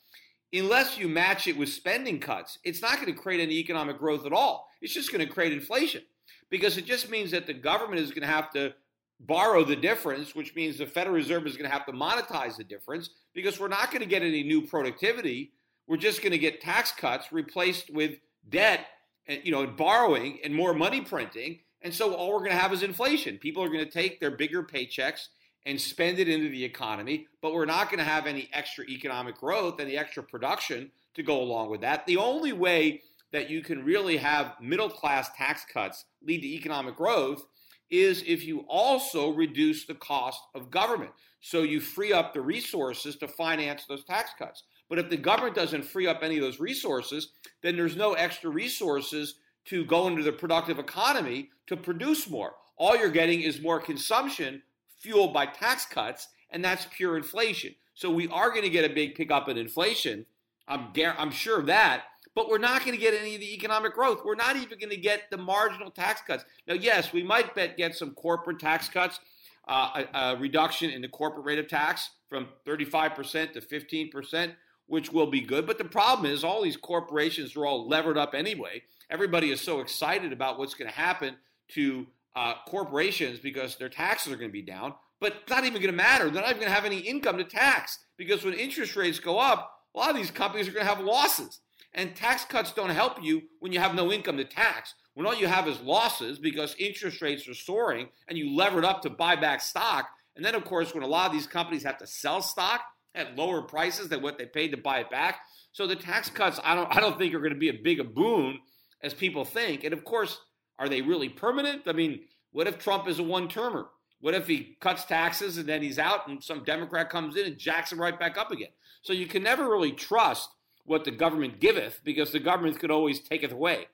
unless 0.53 0.99
you 0.99 1.09
match 1.09 1.47
it 1.47 1.57
with 1.57 1.69
spending 1.69 2.19
cuts, 2.19 2.59
it's 2.65 2.83
not 2.83 2.97
going 2.97 3.07
to 3.07 3.13
create 3.13 3.41
any 3.41 3.55
economic 3.55 3.99
growth 3.99 4.27
at 4.27 4.33
all. 4.33 4.69
It's 4.81 4.95
just 4.95 5.13
going 5.13 5.27
to 5.27 5.33
create 5.33 5.53
inflation 5.53 6.03
because 6.51 6.77
it 6.79 6.87
just 6.87 7.11
means 7.11 7.31
that 7.31 7.47
the 7.47 7.55
government 7.55 8.01
is 8.01 8.11
going 8.11 8.23
to 8.23 8.29
have 8.29 8.51
to 8.53 8.75
borrow 9.21 9.65
the 9.65 9.77
difference, 9.77 10.35
which 10.35 10.55
means 10.55 10.79
the 10.79 10.87
Federal 10.87 11.17
Reserve 11.17 11.47
is 11.47 11.57
going 11.57 11.69
to 11.69 11.77
have 11.77 11.87
to 11.87 11.93
monetize 11.93 12.57
the 12.57 12.65
difference 12.65 13.11
because 13.35 13.59
we're 13.59 13.69
not 13.69 13.91
going 13.91 14.03
to 14.03 14.09
get 14.09 14.23
any 14.23 14.43
new 14.43 14.63
productivity. 14.63 15.53
We're 15.87 15.97
just 15.97 16.23
going 16.23 16.33
to 16.33 16.39
get 16.39 16.61
tax 16.61 16.93
cuts 16.93 17.33
replaced 17.33 17.93
with 17.93 18.19
debt 18.49 18.87
and 19.29 19.41
you 19.45 19.53
know 19.53 19.67
borrowing 19.67 20.39
and 20.43 20.55
more 20.55 20.75
money 20.75 21.01
printing 21.01 21.61
and 21.83 21.95
so 21.95 22.15
all 22.15 22.33
we're 22.33 22.39
going 22.39 22.51
to 22.51 22.57
have 22.57 22.73
is 22.73 22.83
inflation 22.83 23.39
people 23.39 23.63
are 23.63 23.69
going 23.69 23.85
to 23.85 23.91
take 23.91 24.21
their 24.21 24.31
bigger 24.31 24.63
paychecks 24.63 25.29
and 25.67 25.81
spend 25.81 26.19
it 26.19 26.29
into 26.29 26.49
the 26.49 26.65
economy 26.65 27.27
but 27.43 27.53
we're 27.53 27.65
not 27.65 27.87
going 27.91 27.99
to 27.99 28.05
have 28.05 28.27
any 28.27 28.49
extra 28.53 28.85
economic 28.87 29.37
growth 29.37 29.79
and 29.79 29.89
the 29.89 29.99
extra 29.99 30.23
production 30.23 30.91
to 31.15 31.23
go 31.23 31.41
along 31.41 31.71
with 31.71 31.81
that 31.81 32.07
the 32.07 32.17
only 32.17 32.53
way 32.53 33.03
that 33.33 33.51
you 33.51 33.63
can 33.63 33.85
really 33.85 34.17
have 34.17 34.55
middle 34.61 34.89
class 34.89 35.31
tax 35.37 35.65
cuts 35.73 36.07
lead 36.23 36.41
to 36.41 36.49
economic 36.49 36.97
growth 36.97 37.45
is 37.91 38.23
if 38.27 38.45
you 38.45 38.61
also 38.69 39.31
reduce 39.31 39.87
the 39.87 39.95
cost 39.95 40.43
of 40.55 40.71
government. 40.71 41.11
So 41.41 41.63
you 41.63 41.81
free 41.81 42.13
up 42.13 42.35
the 42.35 42.41
resources 42.41 43.17
to 43.17 43.29
finance 43.29 43.85
those 43.87 44.05
tax 44.05 44.31
cuts. 44.39 44.65
But 44.89 44.99
if 44.99 45.11
the 45.11 45.17
government 45.17 45.55
doesn't 45.55 45.85
free 45.85 46.07
up 46.07 46.21
any 46.23 46.37
of 46.37 46.43
those 46.43 46.61
resources, 46.61 47.29
then 47.63 47.77
there's 47.77 47.97
no 47.97 48.15
extra 48.15 48.51
resources 48.51 49.35
to 49.67 49.85
go 49.85 50.09
into 50.09 50.23
the 50.23 50.33
productive 50.33 50.79
economy 50.79 51.51
to 51.67 51.77
produce 51.77 52.29
more. 52.29 52.55
All 52.77 52.97
you're 52.97 53.11
getting 53.11 53.43
is 53.43 53.61
more 53.61 53.81
consumption 53.81 54.63
fueled 54.99 55.35
by 55.35 55.47
tax 55.47 55.85
cuts, 55.85 56.29
and 56.51 56.65
that's 56.65 56.87
pure 56.91 57.17
inflation. 57.17 57.75
So 57.95 58.11
we 58.11 58.29
are 58.29 58.51
going 58.51 58.63
to 58.63 58.71
get 58.71 58.91
a 58.91 58.95
big 58.95 59.15
pickup 59.15 59.49
in 59.49 59.59
inflation. 59.59 60.25
I'm, 60.67 60.89
I'm 60.97 61.31
sure 61.31 61.59
of 61.59 61.67
that. 61.67 62.05
But 62.35 62.49
we're 62.49 62.59
not 62.59 62.85
going 62.85 62.97
to 62.97 63.01
get 63.01 63.15
any 63.15 63.35
of 63.35 63.41
the 63.41 63.53
economic 63.53 63.95
growth. 63.95 64.21
We're 64.25 64.37
not 64.37 64.55
even 64.57 64.79
going 64.79 64.91
to 64.91 64.97
get 64.97 65.23
the 65.31 65.37
marginal 65.37 65.91
tax 65.91 66.21
cuts. 66.25 66.45
Now, 66.69 66.75
yes, 66.75 67.13
we 67.13 67.25
might 67.25 67.53
bet 67.55 67.77
get 67.77 67.97
some 67.97 68.13
corporate 68.13 68.61
tax 68.61 68.89
cuts, 68.89 69.19
uh, 69.67 70.05
a, 70.15 70.19
a 70.19 70.37
reduction 70.37 70.91
in 70.91 71.03
the 71.03 71.09
corporate 71.09 71.45
rate 71.45 71.59
of 71.59 71.67
tax 71.67 72.11
from 72.29 72.47
35% 72.65 73.55
to 73.55 73.61
15% 73.61 74.55
which 74.89 75.13
will 75.13 75.27
be 75.27 75.41
good. 75.41 75.67
But 75.67 75.79
the 75.79 75.85
problem 75.85 76.31
is, 76.31 76.43
all 76.43 76.63
these 76.63 76.77
corporations 76.77 77.55
are 77.57 77.65
all 77.65 77.89
levered 77.89 78.19
up 78.19 78.35
anyway. 78.35 78.83
Everybody 79.09 79.51
is 79.51 79.61
so 79.61 79.81
excited 79.81 80.33
about 80.33 80.59
what's 80.59 80.75
going 80.75 80.91
to 80.91 80.97
happen 80.97 81.37
to 81.69 82.07
uh, 82.35 82.55
corporations 82.67 83.39
because 83.39 83.77
their 83.77 83.89
taxes 83.89 84.33
are 84.33 84.37
going 84.37 84.51
to 84.51 84.53
be 84.53 84.63
down. 84.63 84.95
But 85.21 85.35
it's 85.43 85.51
not 85.51 85.65
even 85.65 85.81
going 85.81 85.87
to 85.87 85.93
matter. 85.93 86.31
They're 86.31 86.43
not 86.43 86.51
even 86.51 86.61
going 86.61 86.71
to 86.71 86.75
have 86.75 86.85
any 86.85 86.99
income 86.99 87.39
to 87.39 87.45
tax 87.45 87.99
because 88.17 88.45
when 88.45 88.55
interest 88.55 88.97
rates 88.97 89.19
go 89.19 89.39
up, 89.39 89.73
a 89.95 89.99
lot 89.99 90.11
of 90.11 90.17
these 90.17 90.31
companies 90.31 90.69
are 90.69 90.73
going 90.73 90.87
to 90.87 90.95
have 90.95 91.05
losses. 91.05 91.61
And 91.95 92.15
tax 92.15 92.45
cuts 92.45 92.73
don't 92.73 92.91
help 92.91 93.23
you 93.23 93.43
when 93.61 93.73
you 93.73 93.81
have 93.81 93.95
no 93.95 94.13
income 94.13 94.37
to 94.37 94.45
tax. 94.45 94.95
When 95.15 95.27
all 95.27 95.35
you 95.35 95.49
have 95.49 95.67
is 95.67 95.81
losses 95.81 96.39
because 96.39 96.77
interest 96.79 97.21
rates 97.21 97.49
are 97.49 97.55
soaring 97.55 98.09
and 98.29 98.39
you 98.39 98.55
levered 98.55 98.85
up 98.85 99.03
to 99.03 99.11
buy 99.11 99.35
back 99.35 99.61
stock. 99.61 100.09
And 100.37 100.45
then, 100.45 100.55
of 100.55 100.65
course, 100.65 100.95
when 100.95 101.03
a 101.03 101.09
lot 101.09 101.27
of 101.27 101.33
these 101.33 101.49
companies 101.49 101.83
have 101.83 101.99
to 101.99 102.07
sell 102.07 102.41
stock, 102.41 102.83
at 103.19 103.37
lower 103.37 103.63
prices 103.63 104.09
than 104.09 104.23
what 104.23 104.39
they 104.39 104.47
paid 104.47 104.71
to 104.71 104.77
buy 104.77 105.01
it 105.01 105.11
back. 105.11 105.41
So 105.73 105.87
the 105.87 105.97
tax 105.97 106.31
cuts, 106.31 106.61
I 106.65 106.75
don't, 106.75 106.95
I 106.95 107.01
don't 107.01 107.19
think 107.19 107.35
are 107.35 107.41
going 107.41 107.53
to 107.53 107.59
be 107.59 107.69
as 107.69 107.77
big 107.83 108.01
a 108.01 108.05
boon 108.05 108.59
as 109.03 109.15
people 109.15 109.45
think. 109.45 109.85
And 109.85 109.93
of 109.93 110.05
course, 110.05 110.39
are 110.79 110.89
they 110.89 111.03
really 111.03 111.29
permanent? 111.29 111.83
I 111.87 111.93
mean, 111.93 112.21
what 112.53 112.67
if 112.67 112.79
Trump 112.79 113.09
is 113.09 113.19
a 113.19 113.23
one-termer? 113.23 113.89
What 114.21 114.35
if 114.35 114.47
he 114.47 114.77
cuts 114.81 115.05
taxes 115.05 115.59
and 115.59 115.69
then 115.69 115.83
he's 115.83 115.99
out 115.99 116.29
and 116.29 116.43
some 116.43 116.65
Democrat 116.65 117.11
comes 117.11 117.37
in 117.37 117.47
and 117.47 117.59
jacks 117.59 117.93
him 117.93 118.01
right 118.01 118.19
back 118.19 118.37
up 118.37 118.51
again? 118.51 118.71
So 119.03 119.13
you 119.13 119.27
can 119.27 119.43
never 119.43 119.69
really 119.69 119.93
trust 119.93 120.51
what 120.85 121.05
the 121.05 121.11
government 121.11 121.61
giveth 121.61 122.01
because 122.05 122.33
the 122.33 122.41
government 122.41 122.79
could 122.79 122.91
always 122.91 123.21
take 123.21 123.43
it 123.43 123.53
away. 123.53 123.87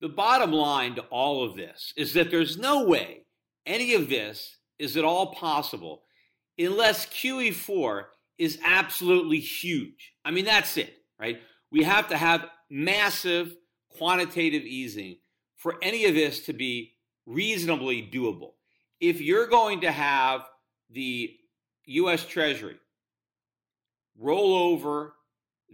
The 0.00 0.08
bottom 0.08 0.52
line 0.52 0.94
to 0.94 1.02
all 1.02 1.44
of 1.44 1.56
this 1.56 1.92
is 1.96 2.12
that 2.14 2.30
there's 2.30 2.56
no 2.56 2.84
way 2.84 3.24
any 3.66 3.94
of 3.94 4.08
this 4.08 4.56
is 4.78 4.96
at 4.96 5.04
all 5.04 5.34
possible 5.34 6.02
unless 6.58 7.06
QE4 7.06 8.04
is 8.38 8.58
absolutely 8.64 9.38
huge. 9.38 10.12
I 10.24 10.30
mean, 10.30 10.44
that's 10.44 10.76
it, 10.76 10.92
right? 11.18 11.40
We 11.70 11.82
have 11.84 12.08
to 12.08 12.16
have 12.16 12.46
massive 12.70 13.54
quantitative 13.96 14.62
easing 14.62 15.16
for 15.56 15.76
any 15.82 16.04
of 16.04 16.14
this 16.14 16.44
to 16.46 16.52
be 16.52 16.92
reasonably 17.24 18.02
doable. 18.02 18.52
If 19.00 19.20
you're 19.20 19.46
going 19.46 19.80
to 19.82 19.92
have 19.92 20.42
the 20.90 21.34
US 21.86 22.24
Treasury 22.24 22.76
roll 24.18 24.54
over 24.54 25.14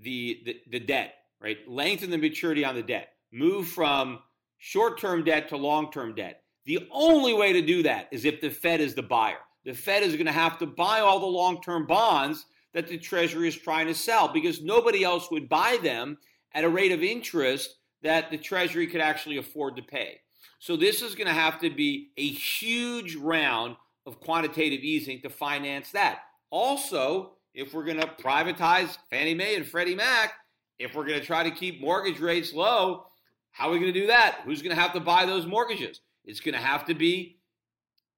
the, 0.01 0.40
the, 0.44 0.57
the 0.70 0.81
debt, 0.81 1.14
right? 1.40 1.59
Lengthen 1.68 2.11
the 2.11 2.18
maturity 2.18 2.64
on 2.64 2.75
the 2.75 2.83
debt, 2.83 3.11
move 3.33 3.68
from 3.68 4.20
short 4.59 4.98
term 4.98 5.25
debt 5.25 5.48
to 5.48 5.57
long 5.57 5.90
term 5.90 6.14
debt. 6.14 6.42
The 6.64 6.88
only 6.92 7.35
way 7.35 7.53
to 7.53 7.62
do 7.62 7.83
that 7.83 8.09
is 8.12 8.25
if 8.25 8.40
the 8.40 8.51
Fed 8.51 8.81
is 8.81 8.94
the 8.94 9.03
buyer. 9.03 9.38
The 9.64 9.75
Fed 9.75 10.03
is 10.03 10.14
going 10.14 10.27
to 10.27 10.33
have 10.33 10.59
to 10.59 10.66
buy 10.66 11.01
all 11.01 11.20
the 11.20 11.27
long 11.27 11.61
term 11.61 11.87
bonds 11.87 12.44
that 12.75 12.89
the 12.89 12.99
Treasury 12.99 13.49
is 13.49 13.57
trying 13.57 13.87
to 13.87 13.95
sell 13.95 14.29
because 14.29 14.63
nobody 14.63 15.05
else 15.05 15.31
would 15.31 15.49
buy 15.49 15.79
them 15.83 16.19
at 16.55 16.65
a 16.65 16.69
rate 16.69 16.93
of 16.93 17.03
interest 17.03 17.77
that 18.03 18.31
the 18.31 18.39
Treasury 18.39 18.87
could 18.87 19.01
actually 19.01 19.37
afford 19.37 19.77
to 19.77 19.83
pay. 19.83 20.21
So 20.59 20.77
this 20.77 21.03
is 21.03 21.15
going 21.15 21.27
to 21.27 21.33
have 21.33 21.61
to 21.61 21.71
be 21.71 22.11
a 22.17 22.29
huge 22.29 23.17
round 23.17 23.77
of 24.07 24.21
quantitative 24.21 24.81
easing 24.81 25.21
to 25.23 25.31
finance 25.31 25.91
that. 25.93 26.21
Also, 26.51 27.33
if 27.55 27.73
we're 27.75 27.85
going 27.85 28.01
to 28.01 28.07
privatize 28.07 28.97
Fannie 29.11 29.35
Mae 29.35 29.57
and 29.57 29.67
Freddie 29.67 29.95
Mac, 29.95 30.35
if 30.79 30.95
we're 30.95 31.07
going 31.07 31.21
to 31.21 31.25
try 31.25 31.43
to 31.43 31.51
keep 31.51 31.81
mortgage 31.81 32.21
rates 32.21 32.53
low, 32.53 33.07
how 33.51 33.69
are 33.69 33.73
we 33.73 33.79
going 33.79 33.93
to 33.93 34.01
do 34.01 34.07
that? 34.07 34.41
Who's 34.45 34.63
going 34.63 34.75
to 34.75 34.81
have 34.81 34.93
to 34.95 35.01
buy 35.01 35.27
those 35.27 35.47
mortgages? 35.47 36.01
It's 36.25 36.41
going 36.41 36.55
to 36.55 36.61
have 36.61 36.85
to 36.87 36.95
be 36.95 37.39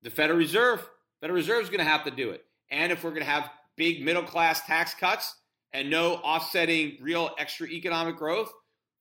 the 0.02 0.10
Federal 0.10 0.38
Reserve. 0.38 0.88
Federal 1.20 1.36
Reserve 1.36 1.62
is 1.62 1.68
going 1.68 1.80
to 1.80 1.90
have 1.90 2.04
to 2.04 2.10
do 2.10 2.30
it. 2.30 2.44
And 2.70 2.92
if 2.92 3.02
we're 3.02 3.10
going 3.10 3.24
to 3.24 3.30
have 3.30 3.50
big 3.76 4.04
middle 4.04 4.22
class 4.22 4.64
tax 4.66 4.94
cuts 4.94 5.36
and 5.72 5.90
no 5.90 6.14
offsetting 6.16 6.96
real 7.00 7.30
extra 7.38 7.66
economic 7.66 8.16
growth, 8.16 8.52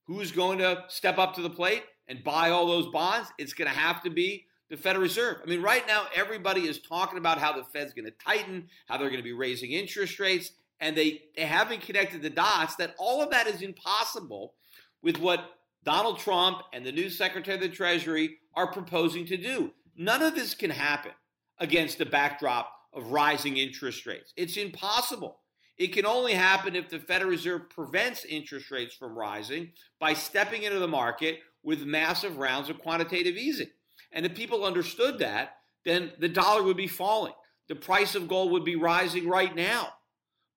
who's 0.06 0.32
going 0.32 0.58
to 0.58 0.84
step 0.88 1.18
up 1.18 1.36
to 1.36 1.42
the 1.42 1.50
plate 1.50 1.84
and 2.08 2.24
buy 2.24 2.50
all 2.50 2.68
those 2.68 2.88
bonds? 2.88 3.32
It's 3.38 3.54
going 3.54 3.70
to 3.70 3.78
have 3.78 4.02
to 4.04 4.10
be 4.10 4.46
the 4.70 4.78
Federal 4.78 5.04
Reserve. 5.04 5.38
I 5.44 5.50
mean, 5.50 5.62
right 5.62 5.86
now, 5.88 6.08
everybody 6.16 6.62
is 6.62 6.80
talking 6.82 7.20
about 7.20 7.38
how 7.38 7.56
the 7.56 7.64
Fed's 7.64 7.94
going 7.94 8.06
to 8.06 8.12
tighten, 8.12 8.68
how 8.88 8.98
they're 8.98 9.10
going 9.10 9.20
to 9.20 9.24
be 9.24 9.34
raising 9.34 9.72
interest 9.72 10.20
rates, 10.20 10.52
and 10.80 10.98
they, 10.98 11.22
they 11.36 11.46
haven't 11.46 11.82
connected 11.82 12.22
the 12.22 12.30
dots 12.30 12.76
that 12.76 12.96
all 12.98 13.22
of 13.22 13.30
that 13.30 13.48
is 13.48 13.62
impossible 13.62 14.56
with 15.02 15.20
what 15.20 15.58
Donald 15.84 16.20
Trump 16.20 16.60
and 16.74 16.86
the 16.86 16.92
new 16.92 17.10
Secretary 17.10 17.56
of 17.56 17.62
the 17.62 17.70
Treasury 17.70 18.38
are 18.56 18.72
proposing 18.72 19.26
to 19.28 19.38
do. 19.38 19.72
None 19.96 20.22
of 20.22 20.34
this 20.34 20.56
can 20.56 20.72
happen 20.72 21.12
against 21.60 21.98
the 21.98 22.06
backdrop 22.06 22.72
of 22.94 23.12
rising 23.12 23.58
interest 23.58 24.06
rates. 24.06 24.34
It's 24.38 24.58
impossible. 24.58 25.40
It 25.78 25.94
can 25.94 26.06
only 26.06 26.34
happen 26.34 26.76
if 26.76 26.90
the 26.90 27.00
Federal 27.00 27.32
Reserve 27.32 27.70
prevents 27.70 28.26
interest 28.26 28.70
rates 28.70 28.94
from 28.94 29.18
rising 29.18 29.72
by 30.00 30.14
stepping 30.14 30.64
into 30.64 30.80
the 30.80 30.88
market 30.88 31.40
with 31.64 31.82
massive 31.84 32.38
rounds 32.38 32.70
of 32.70 32.80
quantitative 32.80 33.36
easing. 33.36 33.70
And 34.12 34.26
if 34.26 34.36
people 34.36 34.66
understood 34.66 35.20
that, 35.20 35.56
then 35.86 36.12
the 36.20 36.30
dollar 36.30 36.62
would 36.64 36.78
be 36.78 36.88
falling. 36.88 37.34
The 37.68 37.76
price 37.76 38.14
of 38.14 38.28
gold 38.28 38.52
would 38.52 38.66
be 38.66 38.76
rising 38.76 39.28
right 39.28 39.56
now. 39.56 39.90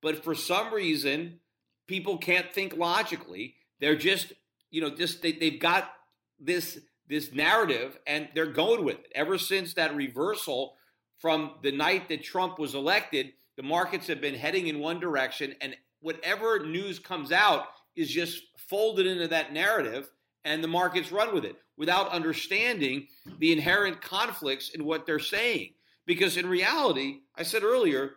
But 0.03 0.23
for 0.23 0.35
some 0.35 0.73
reason, 0.75 1.41
people 1.87 2.19
can't 2.19 2.53
think 2.53 2.77
logically. 2.77 3.55
They're 3.81 3.97
just, 3.97 4.33
you 4.71 4.81
know, 4.81 4.91
just 4.91 5.23
they, 5.23 5.33
they've 5.33 5.61
got 5.61 5.91
this 6.39 6.79
this 7.09 7.33
narrative 7.33 7.97
and 8.07 8.29
they're 8.35 8.47
going 8.47 8.85
with 8.85 8.99
it. 8.99 9.13
Ever 9.15 9.39
since 9.39 9.75
that 9.75 9.95
reversal 9.95 10.75
from 11.19 11.53
the 11.63 11.73
night 11.73 12.09
that 12.09 12.23
Trump 12.23 12.59
was 12.59 12.75
elected, 12.75 13.33
the 13.57 13.63
markets 13.63 14.07
have 14.07 14.21
been 14.21 14.35
heading 14.35 14.67
in 14.67 14.79
one 14.79 15.01
direction, 15.01 15.55
and 15.61 15.77
whatever 16.01 16.65
news 16.65 16.99
comes 16.99 17.33
out 17.33 17.67
is 17.95 18.11
just 18.11 18.43
folded 18.69 19.07
into 19.07 19.29
that 19.29 19.53
narrative, 19.53 20.11
and 20.45 20.63
the 20.63 20.69
markets 20.69 21.11
run 21.11 21.35
with 21.35 21.45
it 21.45 21.57
without 21.77 22.11
understanding 22.11 23.07
the 23.39 23.53
inherent 23.53 24.01
conflicts 24.01 24.71
in 24.71 24.85
what 24.85 25.07
they're 25.07 25.19
saying. 25.19 25.73
Because 26.07 26.37
in 26.37 26.47
reality, 26.47 27.21
I 27.35 27.43
said 27.43 27.63
earlier, 27.63 28.13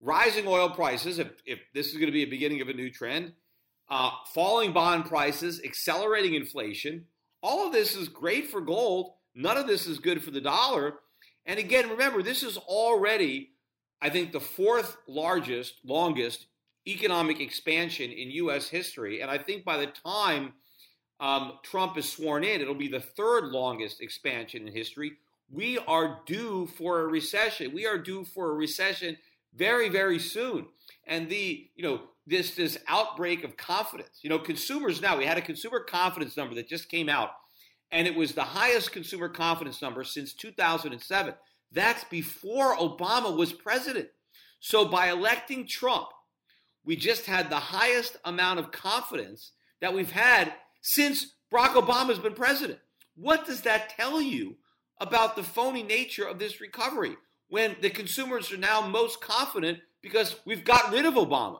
rising 0.00 0.46
oil 0.46 0.70
prices, 0.70 1.18
if, 1.18 1.30
if 1.44 1.58
this 1.74 1.88
is 1.88 1.94
going 1.94 2.06
to 2.06 2.12
be 2.12 2.22
a 2.22 2.26
beginning 2.26 2.60
of 2.60 2.68
a 2.68 2.74
new 2.74 2.90
trend, 2.90 3.32
uh, 3.90 4.10
falling 4.34 4.72
bond 4.72 5.06
prices, 5.06 5.60
accelerating 5.64 6.34
inflation, 6.34 7.06
all 7.42 7.66
of 7.66 7.72
this 7.72 7.96
is 7.96 8.08
great 8.08 8.50
for 8.50 8.60
gold. 8.60 9.12
None 9.34 9.56
of 9.56 9.66
this 9.66 9.86
is 9.86 9.98
good 9.98 10.22
for 10.22 10.30
the 10.30 10.40
dollar 10.40 10.94
and 11.46 11.58
again, 11.58 11.90
remember, 11.90 12.22
this 12.22 12.42
is 12.42 12.56
already, 12.56 13.50
I 14.00 14.10
think, 14.10 14.32
the 14.32 14.40
fourth 14.40 14.96
largest, 15.08 15.74
longest 15.84 16.46
economic 16.86 17.40
expansion 17.40 18.10
in 18.10 18.30
U.S. 18.30 18.68
history. 18.68 19.20
And 19.20 19.30
I 19.30 19.38
think 19.38 19.64
by 19.64 19.78
the 19.78 19.86
time 19.86 20.54
um, 21.20 21.58
Trump 21.62 21.96
is 21.96 22.10
sworn 22.10 22.44
in, 22.44 22.60
it'll 22.60 22.74
be 22.74 22.88
the 22.88 23.00
third 23.00 23.44
longest 23.46 24.00
expansion 24.00 24.66
in 24.66 24.74
history. 24.74 25.12
We 25.50 25.78
are 25.78 26.20
due 26.26 26.66
for 26.66 27.00
a 27.00 27.06
recession. 27.06 27.72
We 27.72 27.86
are 27.86 27.98
due 27.98 28.24
for 28.24 28.50
a 28.50 28.54
recession 28.54 29.16
very, 29.54 29.88
very 29.88 30.18
soon. 30.18 30.66
And 31.06 31.28
the, 31.28 31.68
you 31.74 31.82
know, 31.82 32.02
this 32.26 32.54
this 32.54 32.78
outbreak 32.88 33.44
of 33.44 33.56
confidence. 33.56 34.20
You 34.22 34.30
know, 34.30 34.38
consumers 34.38 35.00
now, 35.00 35.18
we 35.18 35.24
had 35.24 35.38
a 35.38 35.42
consumer 35.42 35.80
confidence 35.80 36.36
number 36.36 36.54
that 36.54 36.68
just 36.68 36.88
came 36.88 37.08
out 37.08 37.30
and 37.92 38.06
it 38.06 38.14
was 38.16 38.32
the 38.32 38.42
highest 38.42 38.90
consumer 38.90 39.28
confidence 39.28 39.82
number 39.82 40.02
since 40.02 40.32
2007. 40.32 41.34
That's 41.70 42.04
before 42.04 42.74
Obama 42.76 43.36
was 43.36 43.52
president. 43.52 44.08
So 44.60 44.86
by 44.86 45.10
electing 45.10 45.66
Trump, 45.66 46.08
we 46.84 46.96
just 46.96 47.26
had 47.26 47.48
the 47.50 47.56
highest 47.56 48.16
amount 48.24 48.58
of 48.58 48.72
confidence 48.72 49.52
that 49.80 49.94
we've 49.94 50.10
had 50.10 50.52
since 50.80 51.34
Barack 51.52 51.74
Obama's 51.74 52.18
been 52.18 52.34
president. 52.34 52.78
What 53.14 53.46
does 53.46 53.60
that 53.62 53.90
tell 53.90 54.20
you 54.20 54.56
about 55.00 55.36
the 55.36 55.42
phony 55.42 55.82
nature 55.82 56.26
of 56.26 56.38
this 56.38 56.60
recovery 56.60 57.16
when 57.48 57.76
the 57.82 57.90
consumers 57.90 58.50
are 58.52 58.56
now 58.56 58.86
most 58.86 59.20
confident 59.20 59.78
because 60.00 60.36
we've 60.46 60.64
got 60.64 60.92
rid 60.92 61.04
of 61.04 61.14
Obama? 61.14 61.58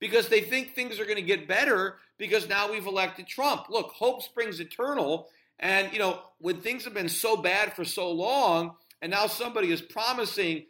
Because 0.00 0.28
they 0.28 0.40
think 0.40 0.74
things 0.74 0.98
are 0.98 1.04
going 1.04 1.16
to 1.16 1.22
get 1.22 1.48
better 1.48 1.96
because 2.18 2.48
now 2.48 2.70
we've 2.70 2.86
elected 2.86 3.26
Trump. 3.26 3.66
Look, 3.70 3.92
hope 3.92 4.22
springs 4.22 4.60
eternal 4.60 5.28
And, 5.58 5.92
you 5.92 5.98
know, 5.98 6.20
when 6.38 6.60
things 6.60 6.84
have 6.84 6.94
been 6.94 7.08
so 7.08 7.36
bad 7.36 7.74
for 7.74 7.84
so 7.84 8.10
long, 8.10 8.76
and 9.02 9.10
now 9.10 9.26
somebody 9.26 9.72
is 9.72 9.82
promising 9.82 10.66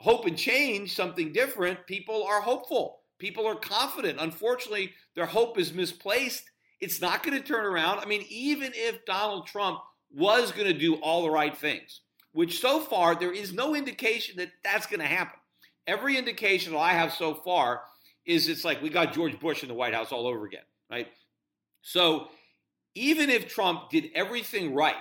hope 0.00 0.26
and 0.26 0.36
change, 0.36 0.94
something 0.94 1.32
different, 1.32 1.86
people 1.86 2.24
are 2.24 2.40
hopeful. 2.40 3.00
People 3.18 3.46
are 3.46 3.54
confident. 3.54 4.18
Unfortunately, 4.20 4.92
their 5.14 5.26
hope 5.26 5.58
is 5.58 5.72
misplaced. 5.72 6.50
It's 6.80 7.00
not 7.00 7.22
going 7.22 7.40
to 7.40 7.46
turn 7.46 7.64
around. 7.64 8.00
I 8.00 8.06
mean, 8.06 8.24
even 8.28 8.72
if 8.74 9.04
Donald 9.04 9.46
Trump 9.46 9.80
was 10.10 10.52
going 10.52 10.66
to 10.66 10.78
do 10.78 10.96
all 10.96 11.22
the 11.22 11.30
right 11.30 11.56
things, 11.56 12.00
which 12.32 12.60
so 12.60 12.80
far 12.80 13.14
there 13.14 13.32
is 13.32 13.52
no 13.52 13.74
indication 13.74 14.36
that 14.36 14.50
that's 14.62 14.86
going 14.86 15.00
to 15.00 15.06
happen. 15.06 15.38
Every 15.86 16.16
indication 16.16 16.72
that 16.72 16.78
I 16.78 16.92
have 16.92 17.12
so 17.12 17.34
far 17.34 17.82
is 18.26 18.48
it's 18.48 18.64
like 18.64 18.82
we 18.82 18.90
got 18.90 19.12
George 19.12 19.38
Bush 19.38 19.62
in 19.62 19.68
the 19.68 19.74
White 19.74 19.94
House 19.94 20.12
all 20.12 20.26
over 20.26 20.44
again, 20.44 20.62
right? 20.90 21.08
So 21.82 22.28
even 22.94 23.30
if 23.30 23.48
Trump 23.48 23.90
did 23.90 24.10
everything 24.14 24.74
right, 24.74 24.94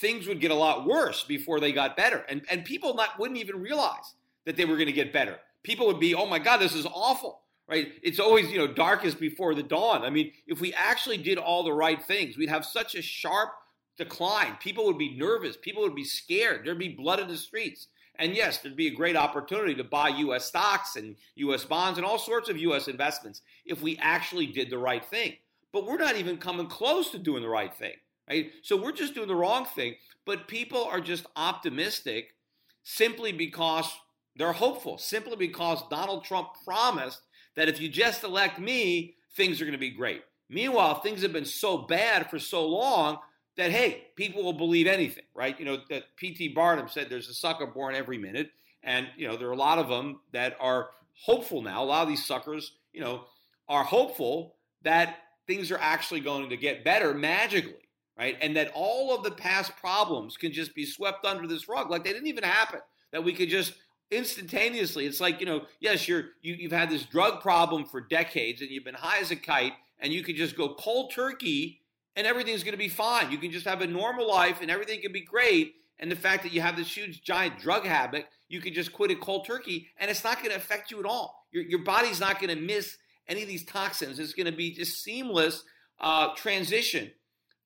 things 0.00 0.26
would 0.26 0.40
get 0.40 0.50
a 0.50 0.54
lot 0.54 0.86
worse 0.86 1.24
before 1.24 1.60
they 1.60 1.72
got 1.72 1.96
better. 1.96 2.24
And, 2.28 2.42
and 2.50 2.64
people 2.64 2.94
not, 2.94 3.18
wouldn't 3.18 3.38
even 3.38 3.60
realize 3.60 4.14
that 4.44 4.56
they 4.56 4.64
were 4.64 4.76
going 4.76 4.86
to 4.86 4.92
get 4.92 5.12
better. 5.12 5.36
People 5.62 5.86
would 5.86 6.00
be, 6.00 6.14
oh 6.14 6.26
my 6.26 6.38
God, 6.38 6.58
this 6.58 6.74
is 6.74 6.86
awful, 6.86 7.40
right? 7.68 7.88
It's 8.02 8.20
always, 8.20 8.50
you 8.50 8.58
know, 8.58 8.66
darkest 8.66 9.20
before 9.20 9.54
the 9.54 9.62
dawn. 9.62 10.02
I 10.02 10.10
mean, 10.10 10.32
if 10.46 10.60
we 10.60 10.72
actually 10.72 11.18
did 11.18 11.38
all 11.38 11.64
the 11.64 11.72
right 11.72 12.02
things, 12.02 12.36
we'd 12.36 12.48
have 12.48 12.64
such 12.64 12.94
a 12.94 13.02
sharp 13.02 13.50
decline. 13.96 14.56
People 14.60 14.86
would 14.86 14.98
be 14.98 15.16
nervous. 15.16 15.56
People 15.56 15.82
would 15.82 15.94
be 15.94 16.04
scared. 16.04 16.64
There'd 16.64 16.78
be 16.78 16.88
blood 16.88 17.20
in 17.20 17.28
the 17.28 17.36
streets. 17.36 17.88
And 18.18 18.34
yes, 18.34 18.58
there'd 18.58 18.76
be 18.76 18.88
a 18.88 18.94
great 18.94 19.16
opportunity 19.16 19.74
to 19.76 19.84
buy 19.84 20.08
U.S. 20.08 20.46
stocks 20.46 20.96
and 20.96 21.16
U.S. 21.36 21.64
bonds 21.64 21.98
and 21.98 22.06
all 22.06 22.18
sorts 22.18 22.48
of 22.48 22.58
U.S. 22.58 22.88
investments 22.88 23.42
if 23.64 23.80
we 23.80 23.96
actually 23.98 24.46
did 24.46 24.70
the 24.70 24.78
right 24.78 25.04
thing. 25.04 25.34
But 25.72 25.86
we're 25.86 25.98
not 25.98 26.16
even 26.16 26.38
coming 26.38 26.66
close 26.66 27.10
to 27.10 27.18
doing 27.18 27.42
the 27.42 27.48
right 27.48 27.74
thing, 27.74 27.94
right? 28.28 28.50
So 28.62 28.76
we're 28.76 28.92
just 28.92 29.14
doing 29.14 29.28
the 29.28 29.34
wrong 29.34 29.66
thing. 29.66 29.94
But 30.24 30.48
people 30.48 30.84
are 30.84 31.00
just 31.00 31.26
optimistic 31.36 32.34
simply 32.82 33.32
because 33.32 33.90
they're 34.36 34.52
hopeful, 34.52 34.98
simply 34.98 35.36
because 35.36 35.82
Donald 35.90 36.24
Trump 36.24 36.48
promised 36.64 37.20
that 37.56 37.68
if 37.68 37.80
you 37.80 37.88
just 37.88 38.24
elect 38.24 38.58
me, 38.58 39.16
things 39.36 39.60
are 39.60 39.64
going 39.64 39.72
to 39.72 39.78
be 39.78 39.90
great. 39.90 40.22
Meanwhile, 40.48 41.00
things 41.00 41.22
have 41.22 41.32
been 41.32 41.44
so 41.44 41.78
bad 41.78 42.30
for 42.30 42.38
so 42.38 42.66
long 42.66 43.18
that 43.56 43.72
hey, 43.72 44.06
people 44.16 44.42
will 44.42 44.52
believe 44.52 44.86
anything, 44.86 45.24
right? 45.34 45.58
You 45.58 45.66
know 45.66 45.78
that 45.90 46.04
P.T. 46.16 46.48
Barnum 46.48 46.88
said 46.88 47.10
there's 47.10 47.28
a 47.28 47.34
sucker 47.34 47.66
born 47.66 47.94
every 47.94 48.16
minute, 48.16 48.50
and 48.82 49.08
you 49.16 49.28
know 49.28 49.36
there 49.36 49.48
are 49.48 49.52
a 49.52 49.56
lot 49.56 49.78
of 49.78 49.88
them 49.88 50.20
that 50.32 50.56
are 50.60 50.90
hopeful 51.14 51.60
now. 51.60 51.82
A 51.82 51.84
lot 51.84 52.02
of 52.02 52.08
these 52.08 52.24
suckers, 52.24 52.72
you 52.92 53.00
know, 53.00 53.24
are 53.68 53.84
hopeful 53.84 54.54
that 54.82 55.16
things 55.48 55.72
are 55.72 55.78
actually 55.78 56.20
going 56.20 56.48
to 56.48 56.56
get 56.56 56.84
better 56.84 57.12
magically, 57.12 57.88
right? 58.16 58.36
And 58.40 58.56
that 58.56 58.70
all 58.72 59.12
of 59.12 59.24
the 59.24 59.32
past 59.32 59.76
problems 59.76 60.36
can 60.36 60.52
just 60.52 60.72
be 60.76 60.86
swept 60.86 61.24
under 61.24 61.48
this 61.48 61.68
rug, 61.68 61.90
like 61.90 62.04
they 62.04 62.12
didn't 62.12 62.28
even 62.28 62.44
happen. 62.44 62.80
That 63.10 63.24
we 63.24 63.32
could 63.32 63.48
just 63.48 63.72
instantaneously. 64.12 65.06
It's 65.06 65.20
like 65.20 65.40
you 65.40 65.46
know, 65.46 65.62
yes, 65.80 66.06
you're 66.06 66.26
you, 66.42 66.54
you've 66.54 66.70
had 66.70 66.90
this 66.90 67.04
drug 67.04 67.40
problem 67.40 67.86
for 67.86 68.00
decades, 68.00 68.60
and 68.60 68.70
you've 68.70 68.84
been 68.84 68.94
high 68.94 69.18
as 69.18 69.32
a 69.32 69.36
kite, 69.36 69.72
and 69.98 70.12
you 70.12 70.22
could 70.22 70.36
just 70.36 70.56
go 70.56 70.74
cold 70.74 71.10
turkey 71.12 71.80
and 72.18 72.26
everything's 72.26 72.64
going 72.64 72.72
to 72.72 72.78
be 72.78 72.88
fine. 72.88 73.30
You 73.30 73.38
can 73.38 73.52
just 73.52 73.64
have 73.64 73.80
a 73.80 73.86
normal 73.86 74.28
life 74.28 74.60
and 74.60 74.70
everything 74.70 75.00
can 75.00 75.12
be 75.12 75.20
great. 75.20 75.76
And 76.00 76.10
the 76.10 76.16
fact 76.16 76.42
that 76.42 76.52
you 76.52 76.60
have 76.60 76.76
this 76.76 76.96
huge, 76.96 77.22
giant 77.22 77.60
drug 77.60 77.84
habit, 77.84 78.26
you 78.48 78.60
can 78.60 78.74
just 78.74 78.92
quit 78.92 79.12
it 79.12 79.20
cold 79.20 79.46
turkey 79.46 79.88
and 79.98 80.10
it's 80.10 80.24
not 80.24 80.38
going 80.38 80.50
to 80.50 80.56
affect 80.56 80.90
you 80.90 80.98
at 80.98 81.06
all. 81.06 81.46
Your, 81.52 81.62
your 81.62 81.84
body's 81.84 82.18
not 82.18 82.40
going 82.40 82.54
to 82.54 82.60
miss 82.60 82.98
any 83.28 83.42
of 83.42 83.48
these 83.48 83.64
toxins. 83.64 84.18
It's 84.18 84.32
going 84.32 84.46
to 84.46 84.56
be 84.56 84.72
just 84.72 85.02
seamless 85.02 85.64
uh, 86.00 86.34
transition, 86.34 87.10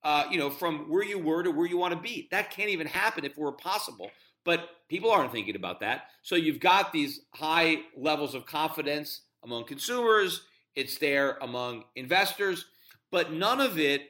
uh, 0.03 0.25
you 0.29 0.37
know, 0.37 0.49
from 0.49 0.89
where 0.89 1.03
you 1.03 1.19
were 1.19 1.43
to 1.43 1.51
where 1.51 1.67
you 1.67 1.77
want 1.77 1.93
to 1.93 1.99
be. 1.99 2.27
That 2.31 2.51
can't 2.51 2.69
even 2.69 2.87
happen 2.87 3.25
if 3.25 3.33
it 3.33 3.37
were 3.37 3.51
possible. 3.51 4.09
But 4.45 4.69
people 4.89 5.09
aren't 5.09 5.31
thinking 5.31 5.55
about 5.55 5.79
that. 5.79 6.05
So 6.21 6.35
you've 6.35 6.59
got 6.59 6.91
these 6.91 7.21
high 7.33 7.77
levels 7.95 8.35
of 8.35 8.45
confidence 8.45 9.21
among 9.43 9.65
consumers. 9.65 10.41
It's 10.75 10.97
there 10.97 11.37
among 11.41 11.83
investors, 11.95 12.65
but 13.11 13.31
none 13.31 13.61
of 13.61 13.77
it 13.79 14.09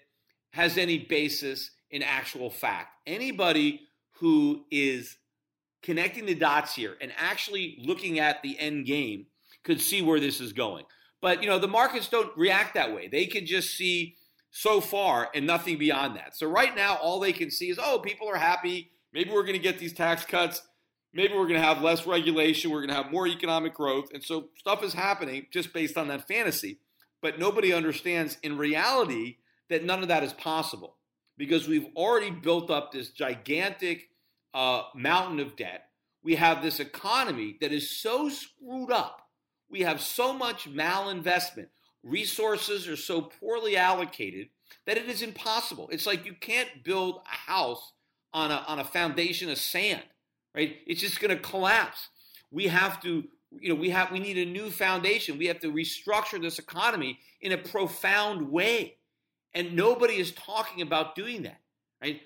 has 0.52 0.78
any 0.78 1.00
basis 1.00 1.72
in 1.92 2.02
actual 2.02 2.50
fact. 2.50 2.90
Anybody 3.06 3.82
who 4.14 4.66
is 4.72 5.18
connecting 5.82 6.26
the 6.26 6.36
dots 6.36 6.74
here 6.74 6.96
and 7.02 7.12
actually 7.18 7.78
looking 7.84 8.20
at 8.20 8.42
the 8.42 8.58
end 8.58 8.86
game 8.86 9.26
could 9.64 9.82
see 9.82 10.02
where 10.02 10.20
this 10.20 10.40
is 10.40 10.54
going. 10.54 10.86
But 11.24 11.42
you 11.42 11.48
know, 11.48 11.58
the 11.58 11.70
markets 11.70 12.10
don't 12.10 12.36
react 12.38 12.74
that 12.74 12.94
way. 12.94 13.08
They 13.08 13.28
can 13.28 13.46
just 13.46 13.78
see 13.78 14.18
so 14.52 14.82
far 14.82 15.30
and 15.34 15.48
nothing 15.48 15.78
beyond 15.78 16.18
that. 16.18 16.36
So 16.36 16.48
right 16.48 16.76
now 16.76 16.96
all 16.96 17.22
they 17.22 17.32
can 17.32 17.50
see 17.50 17.70
is 17.70 17.80
oh, 17.82 18.00
people 18.00 18.28
are 18.28 18.36
happy. 18.36 18.92
Maybe 19.14 19.32
we're 19.32 19.44
going 19.44 19.54
to 19.54 19.60
get 19.60 19.80
these 19.80 19.94
tax 19.94 20.26
cuts. 20.26 20.62
Maybe 21.14 21.34
we're 21.34 21.48
going 21.48 21.62
to 21.62 21.66
have 21.66 21.82
less 21.82 22.06
regulation. 22.06 22.72
We're 22.72 22.82
going 22.82 22.90
to 22.90 23.02
have 23.02 23.10
more 23.10 23.26
economic 23.26 23.74
growth. 23.74 24.10
And 24.14 24.22
so 24.22 24.50
stuff 24.58 24.84
is 24.84 24.94
happening 24.94 25.46
just 25.50 25.72
based 25.72 25.98
on 25.98 26.10
that 26.10 26.28
fantasy. 26.28 26.80
But 27.22 27.40
nobody 27.40 27.72
understands 27.72 28.38
in 28.44 28.58
reality 28.58 29.38
that 29.70 29.86
none 29.86 30.02
of 30.02 30.10
that 30.10 30.24
is 30.24 30.34
possible 30.34 30.98
because 31.38 31.70
we've 31.70 31.88
already 31.96 32.32
built 32.32 32.70
up 32.70 32.92
this 32.92 33.12
gigantic 33.12 34.10
uh, 34.54 34.82
mountain 34.94 35.40
of 35.40 35.56
debt. 35.56 35.86
We 36.22 36.36
have 36.36 36.62
this 36.62 36.82
economy 36.82 37.56
that 37.62 37.72
is 37.72 38.02
so 38.02 38.28
screwed 38.28 38.92
up. 38.92 39.23
We 39.74 39.82
have 39.82 40.02
so 40.02 40.34
much 40.34 40.72
malinvestment. 40.72 41.66
Resources 42.04 42.88
are 42.88 42.96
so 42.96 43.22
poorly 43.24 43.76
allocated 43.76 44.50
that 44.86 44.98
it 44.98 45.10
is 45.10 45.24
impossible. 45.24 45.90
It's 45.92 46.06
like 46.06 46.28
you 46.28 46.36
can't 46.40 46.84
build 46.84 47.22
a 47.26 47.52
house 47.52 47.94
on 48.36 48.52
a, 48.52 48.64
on 48.68 48.78
a 48.78 48.84
foundation 48.84 49.50
of 49.50 49.58
sand, 49.58 50.04
right? 50.54 50.76
It's 50.86 51.02
just 51.02 51.20
going 51.20 51.36
to 51.36 51.42
collapse. 51.42 52.10
We 52.52 52.68
have 52.68 53.02
to, 53.02 53.24
you 53.50 53.70
know, 53.70 53.74
we 53.74 53.90
have 53.90 54.12
we 54.12 54.20
need 54.20 54.38
a 54.38 54.46
new 54.46 54.70
foundation. 54.70 55.40
We 55.40 55.48
have 55.48 55.60
to 55.62 55.72
restructure 55.72 56.40
this 56.40 56.60
economy 56.60 57.18
in 57.42 57.52
a 57.52 57.58
profound 57.58 58.52
way. 58.52 58.98
And 59.56 59.76
nobody 59.76 60.18
is 60.18 60.34
talking 60.34 60.84
about 60.84 61.16
doing 61.16 61.42
that, 61.44 61.62
right? 62.00 62.22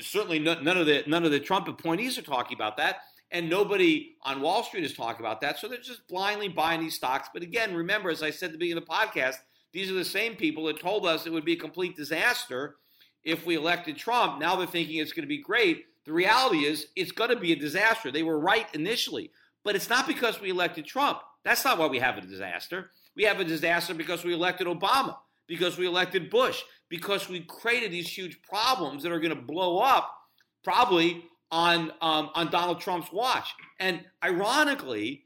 Certainly 0.00 0.40
none 0.40 0.66
of 0.66 0.86
the 0.86 1.04
none 1.06 1.24
of 1.24 1.30
the 1.30 1.38
Trump 1.38 1.68
appointees 1.68 2.18
are 2.18 2.22
talking 2.22 2.56
about 2.56 2.78
that, 2.78 3.02
and 3.30 3.48
nobody 3.48 4.16
on 4.22 4.40
Wall 4.40 4.62
Street 4.62 4.84
is 4.84 4.94
talking 4.94 5.24
about 5.24 5.40
that. 5.40 5.58
So 5.58 5.68
they're 5.68 5.78
just 5.78 6.06
blindly 6.08 6.48
buying 6.48 6.80
these 6.80 6.94
stocks. 6.94 7.28
But 7.32 7.42
again, 7.42 7.74
remember, 7.74 8.10
as 8.10 8.22
I 8.22 8.30
said 8.30 8.46
at 8.46 8.52
the 8.52 8.58
beginning 8.58 8.82
of 8.82 8.88
the 8.88 8.92
podcast, 8.92 9.36
these 9.72 9.90
are 9.90 9.94
the 9.94 10.04
same 10.04 10.34
people 10.34 10.64
that 10.64 10.80
told 10.80 11.06
us 11.06 11.26
it 11.26 11.32
would 11.32 11.44
be 11.44 11.52
a 11.52 11.56
complete 11.56 11.96
disaster 11.96 12.76
if 13.22 13.46
we 13.46 13.56
elected 13.56 13.96
Trump. 13.96 14.40
Now 14.40 14.56
they're 14.56 14.66
thinking 14.66 14.96
it's 14.96 15.12
going 15.12 15.24
to 15.24 15.28
be 15.28 15.42
great. 15.42 15.84
The 16.06 16.12
reality 16.12 16.64
is 16.64 16.88
it's 16.96 17.12
going 17.12 17.30
to 17.30 17.36
be 17.36 17.52
a 17.52 17.56
disaster. 17.56 18.10
They 18.10 18.22
were 18.22 18.40
right 18.40 18.66
initially, 18.74 19.30
but 19.62 19.76
it's 19.76 19.88
not 19.90 20.06
because 20.06 20.40
we 20.40 20.50
elected 20.50 20.86
Trump. 20.86 21.20
That's 21.44 21.64
not 21.64 21.78
why 21.78 21.86
we 21.86 22.00
have 22.00 22.18
a 22.18 22.22
disaster. 22.22 22.90
We 23.14 23.24
have 23.24 23.38
a 23.38 23.44
disaster 23.44 23.94
because 23.94 24.24
we 24.24 24.34
elected 24.34 24.66
Obama 24.66 25.16
because 25.50 25.76
we 25.76 25.84
elected 25.84 26.30
Bush, 26.30 26.62
because 26.88 27.28
we 27.28 27.40
created 27.40 27.90
these 27.90 28.08
huge 28.08 28.40
problems 28.40 29.02
that 29.02 29.10
are 29.10 29.18
going 29.18 29.34
to 29.34 29.42
blow 29.42 29.78
up 29.80 30.16
probably 30.62 31.24
on 31.50 31.92
um, 32.00 32.30
on 32.34 32.50
Donald 32.50 32.80
Trump's 32.80 33.12
watch. 33.12 33.54
And 33.78 34.04
ironically, 34.22 35.24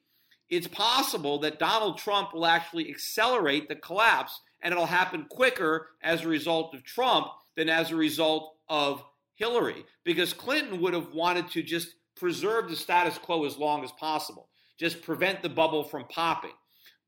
it's 0.49 0.69
possible 0.69 1.39
that 1.41 1.59
Donald 1.59 1.99
Trump 1.99 2.33
will 2.33 2.47
actually 2.47 2.91
accelerate 2.91 3.69
the 3.69 3.77
collapse, 3.77 4.41
and 4.63 4.73
it'll 4.73 4.87
happen 4.87 5.27
quicker 5.29 5.89
as 6.03 6.23
a 6.23 6.29
result 6.29 6.75
of 6.75 6.85
Trump 6.85 7.29
than 7.57 7.69
as 7.69 7.91
a 7.91 7.97
result 7.97 8.57
of 8.69 9.03
Hillary, 9.37 9.85
because 10.05 10.33
Clinton 10.33 10.81
would 10.81 10.95
have 10.95 11.13
wanted 11.13 11.51
to 11.51 11.63
just 11.63 11.89
preserve 12.17 12.71
the 12.71 12.77
status 12.77 13.19
quo 13.19 13.45
as 13.45 13.59
long 13.59 13.83
as 13.83 13.93
possible, 13.93 14.49
just 14.79 15.03
prevent 15.03 15.43
the 15.43 15.49
bubble 15.49 15.85
from 15.85 16.05
popping. 16.09 16.53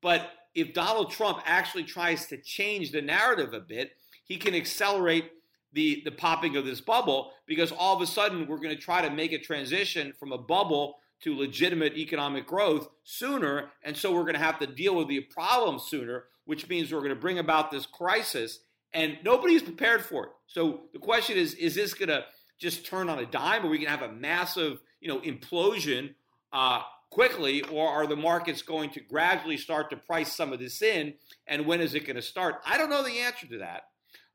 But 0.03 0.31
if 0.55 0.75
Donald 0.75 1.11
Trump 1.11 1.39
actually 1.45 1.85
tries 1.85 2.27
to 2.27 2.37
change 2.37 2.91
the 2.91 3.03
narrative 3.03 3.53
a 3.55 3.61
bit, 3.61 3.93
he 4.25 4.37
can 4.37 4.55
accelerate 4.55 5.31
the, 5.73 6.03
the 6.05 6.11
popping 6.11 6.57
of 6.57 6.65
this 6.65 6.81
bubble 6.81 7.33
because 7.47 7.73
all 7.73 7.95
of 7.95 8.03
a 8.03 8.07
sudden 8.07 8.47
we're 8.47 8.57
going 8.57 8.75
to 8.75 8.81
try 8.81 9.03
to 9.03 9.11
make 9.11 9.33
a 9.33 9.39
transition 9.39 10.13
from 10.19 10.33
a 10.33 10.39
bubble 10.39 10.99
to 11.23 11.37
legitimate 11.37 11.97
economic 11.97 12.47
growth 12.47 12.89
sooner. 13.05 13.71
And 13.83 13.97
so 13.97 14.13
we're 14.13 14.23
going 14.23 14.35
to 14.35 14.41
have 14.41 14.59
to 14.61 14.67
deal 14.67 14.95
with 14.95 15.09
the 15.09 15.21
problem 15.21 15.79
sooner, 15.79 16.25
which 16.45 16.69
means 16.69 16.93
we're 16.93 17.01
going 17.01 17.11
to 17.11 17.17
bring 17.17 17.39
about 17.39 17.71
this 17.71 17.87
crisis. 17.87 18.61
And 18.93 19.19
nobody's 19.25 19.63
prepared 19.63 20.05
for 20.05 20.25
it. 20.25 20.31
So 20.47 20.83
the 20.93 20.99
question 20.99 21.37
is 21.37 21.55
is 21.55 21.75
this 21.75 21.95
going 21.95 22.09
to 22.09 22.25
just 22.59 22.87
turn 22.87 23.09
on 23.09 23.19
a 23.19 23.27
dime? 23.27 23.65
Or 23.65 23.69
we 23.69 23.85
to 23.85 23.91
have 23.91 24.03
a 24.03 24.13
massive 24.13 24.81
you 25.01 25.09
know, 25.09 25.21
implosion 25.21 26.15
uh, 26.53 26.83
quickly, 27.11 27.63
or 27.63 27.89
are 27.89 28.07
the 28.07 28.17
markets 28.17 28.63
going 28.63 28.91
to 28.91 29.01
gradually 29.01 29.57
start 29.57 29.91
to 29.91 29.97
price 29.97 30.35
some 30.35 30.53
of 30.53 30.59
this 30.59 30.83
in? 30.83 31.15
And 31.47 31.67
when 31.67 31.81
is 31.81 31.95
it 31.95 32.07
going 32.07 32.17
to 32.17 32.23
start? 32.23 32.57
I 32.65 32.79
don't 32.79 32.91
know 32.91 33.03
the 33.03 33.21
answer 33.21 33.47
to 33.47 33.59
that, 33.59 33.83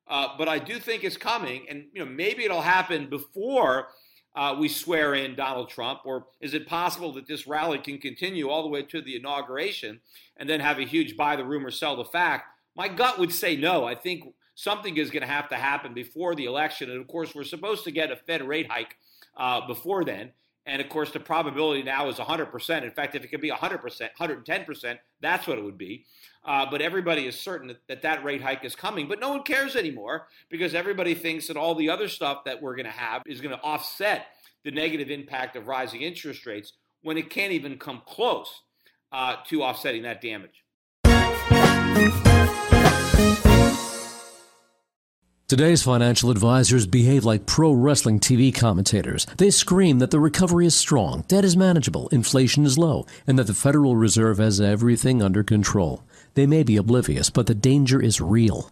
uh, 0.08 0.30
but 0.38 0.48
I 0.48 0.60
do 0.60 0.80
think 0.80 1.04
it's 1.04 1.18
coming, 1.18 1.66
and 1.70 1.86
you 1.94 2.04
know 2.04 2.12
maybe 2.12 2.44
it'll 2.44 2.62
happen 2.62 3.10
before 3.10 3.88
uh, 4.36 4.56
we 4.60 4.68
swear 4.68 5.14
in 5.14 5.36
Donald 5.36 5.70
Trump, 5.70 6.02
or 6.06 6.28
is 6.40 6.54
it 6.54 6.68
possible 6.68 7.14
that 7.14 7.28
this 7.28 7.48
rally 7.48 7.78
can 7.78 7.98
continue 7.98 8.50
all 8.50 8.64
the 8.64 8.70
way 8.70 8.84
to 8.84 9.02
the 9.02 9.16
inauguration 9.16 10.00
and 10.38 10.50
then 10.50 10.60
have 10.60 10.80
a 10.80 10.86
huge 10.86 11.18
buy 11.18 11.36
the 11.36 11.46
rumor, 11.46 11.72
sell 11.72 11.96
the 11.96 12.06
fact? 12.06 12.46
My 12.76 12.88
gut 12.88 13.20
would 13.20 13.34
say 13.34 13.56
no. 13.56 13.86
I 13.86 13.96
think 13.96 14.24
Something 14.62 14.98
is 14.98 15.10
going 15.10 15.22
to 15.22 15.28
have 15.28 15.50
to 15.50 15.56
happen 15.56 15.94
before 15.94 16.36
the 16.36 16.46
election. 16.46 16.92
And 16.92 17.00
of 17.00 17.08
course, 17.08 17.34
we're 17.34 17.44
supposed 17.44 17.84
to 17.86 17.92
get 17.92 18.12
a 18.12 18.16
Fed 18.16 18.48
rate 18.48 18.70
hike 18.70 18.96
uh, 19.36 19.66
before 19.66 20.04
then. 20.04 20.34
And 20.66 20.82
of 20.82 20.90
course, 20.90 21.12
the 21.12 21.20
probability 21.20 21.82
now 21.84 22.08
is 22.08 22.18
100%. 22.18 22.84
In 22.84 22.92
fact, 22.92 23.16
if 23.16 23.24
it 23.24 23.28
could 23.30 23.42
be 23.42 23.50
100%, 23.50 24.10
110%, 24.20 24.98
that's 25.20 25.48
what 25.48 25.58
it 25.58 25.64
would 25.64 25.78
be. 25.78 26.06
Uh, 26.44 26.66
but 26.70 26.82
everybody 26.82 27.28
is 27.28 27.40
certain 27.40 27.68
that, 27.68 27.82
that 27.88 28.02
that 28.02 28.24
rate 28.24 28.42
hike 28.42 28.64
is 28.64 28.76
coming. 28.76 29.08
But 29.08 29.20
no 29.20 29.30
one 29.30 29.44
cares 29.44 29.76
anymore 29.76 30.28
because 30.50 30.74
everybody 30.76 31.16
thinks 31.16 31.48
that 31.48 31.58
all 31.58 31.76
the 31.76 31.90
other 31.90 32.08
stuff 32.08 32.44
that 32.46 32.62
we're 32.62 32.76
going 32.76 32.86
to 32.86 32.92
have 32.92 33.24
is 33.26 33.42
going 33.42 33.56
to 33.56 33.62
offset 33.64 34.28
the 34.64 34.72
negative 34.72 35.10
impact 35.10 35.56
of 35.56 35.68
rising 35.68 36.02
interest 36.02 36.46
rates 36.46 36.74
when 37.02 37.18
it 37.18 37.30
can't 37.30 37.52
even 37.52 37.78
come 37.78 38.02
close 38.06 38.62
uh, 39.12 39.38
to 39.48 39.64
offsetting 39.64 40.04
that 40.04 40.22
damage. 40.22 40.64
Today's 45.52 45.84
financial 45.84 46.32
advisors 46.32 46.88
behave 46.88 47.26
like 47.26 47.46
pro 47.46 47.74
wrestling 47.74 48.22
TV 48.22 48.56
commentators. 48.56 49.28
They 49.36 49.52
scream 49.52 50.00
that 50.00 50.10
the 50.10 50.18
recovery 50.18 50.66
is 50.66 50.76
strong, 50.76 51.26
debt 51.28 51.44
is 51.44 51.58
manageable, 51.58 52.08
inflation 52.08 52.66
is 52.66 52.78
low, 52.78 53.06
and 53.28 53.38
that 53.38 53.48
the 53.48 53.54
Federal 53.54 53.98
Reserve 53.98 54.38
has 54.38 54.62
everything 54.62 55.22
under 55.22 55.44
control. 55.44 56.06
They 56.36 56.48
may 56.48 56.64
be 56.64 56.78
oblivious, 56.78 57.30
but 57.30 57.48
the 57.48 57.54
danger 57.54 58.02
is 58.02 58.22
real. 58.22 58.72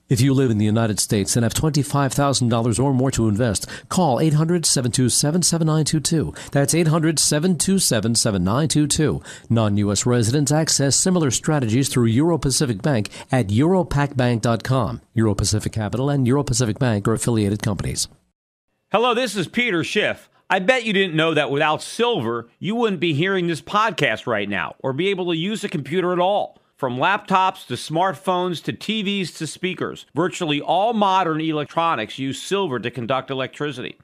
If 0.11 0.19
you 0.19 0.33
live 0.33 0.51
in 0.51 0.57
the 0.57 0.65
United 0.65 0.99
States 0.99 1.37
and 1.37 1.43
have 1.45 1.53
$25,000 1.53 2.83
or 2.83 2.93
more 2.93 3.11
to 3.11 3.29
invest, 3.29 3.65
call 3.87 4.19
800 4.19 4.65
727 4.65 5.41
7922. 5.41 6.33
That's 6.51 6.75
800 6.75 7.17
727 7.17 8.15
7922. 8.15 9.21
Non 9.49 9.77
U.S. 9.77 10.05
residents 10.05 10.51
access 10.51 10.97
similar 10.97 11.31
strategies 11.31 11.87
through 11.87 12.07
Euro 12.07 12.37
Pacific 12.37 12.81
Bank 12.81 13.07
at 13.31 13.47
europacbank.com. 13.47 14.99
Euro 15.13 15.33
Pacific 15.33 15.71
Capital 15.71 16.09
and 16.09 16.27
Euro 16.27 16.43
Pacific 16.43 16.77
Bank 16.77 17.07
are 17.07 17.13
affiliated 17.13 17.63
companies. 17.63 18.09
Hello, 18.91 19.13
this 19.13 19.37
is 19.37 19.47
Peter 19.47 19.81
Schiff. 19.81 20.29
I 20.49 20.59
bet 20.59 20.83
you 20.83 20.91
didn't 20.91 21.15
know 21.15 21.33
that 21.35 21.51
without 21.51 21.81
silver, 21.81 22.49
you 22.59 22.75
wouldn't 22.75 22.99
be 22.99 23.13
hearing 23.13 23.47
this 23.47 23.61
podcast 23.61 24.27
right 24.27 24.49
now 24.49 24.75
or 24.79 24.91
be 24.91 25.07
able 25.07 25.31
to 25.31 25.37
use 25.37 25.63
a 25.63 25.69
computer 25.69 26.11
at 26.11 26.19
all. 26.19 26.60
From 26.81 26.97
laptops 26.97 27.67
to 27.67 27.75
smartphones 27.75 28.63
to 28.63 28.73
TVs 28.73 29.37
to 29.37 29.45
speakers, 29.45 30.07
virtually 30.15 30.59
all 30.59 30.93
modern 30.93 31.39
electronics 31.39 32.17
use 32.17 32.41
silver 32.41 32.79
to 32.79 32.89
conduct 32.89 33.29
electricity. 33.29 33.99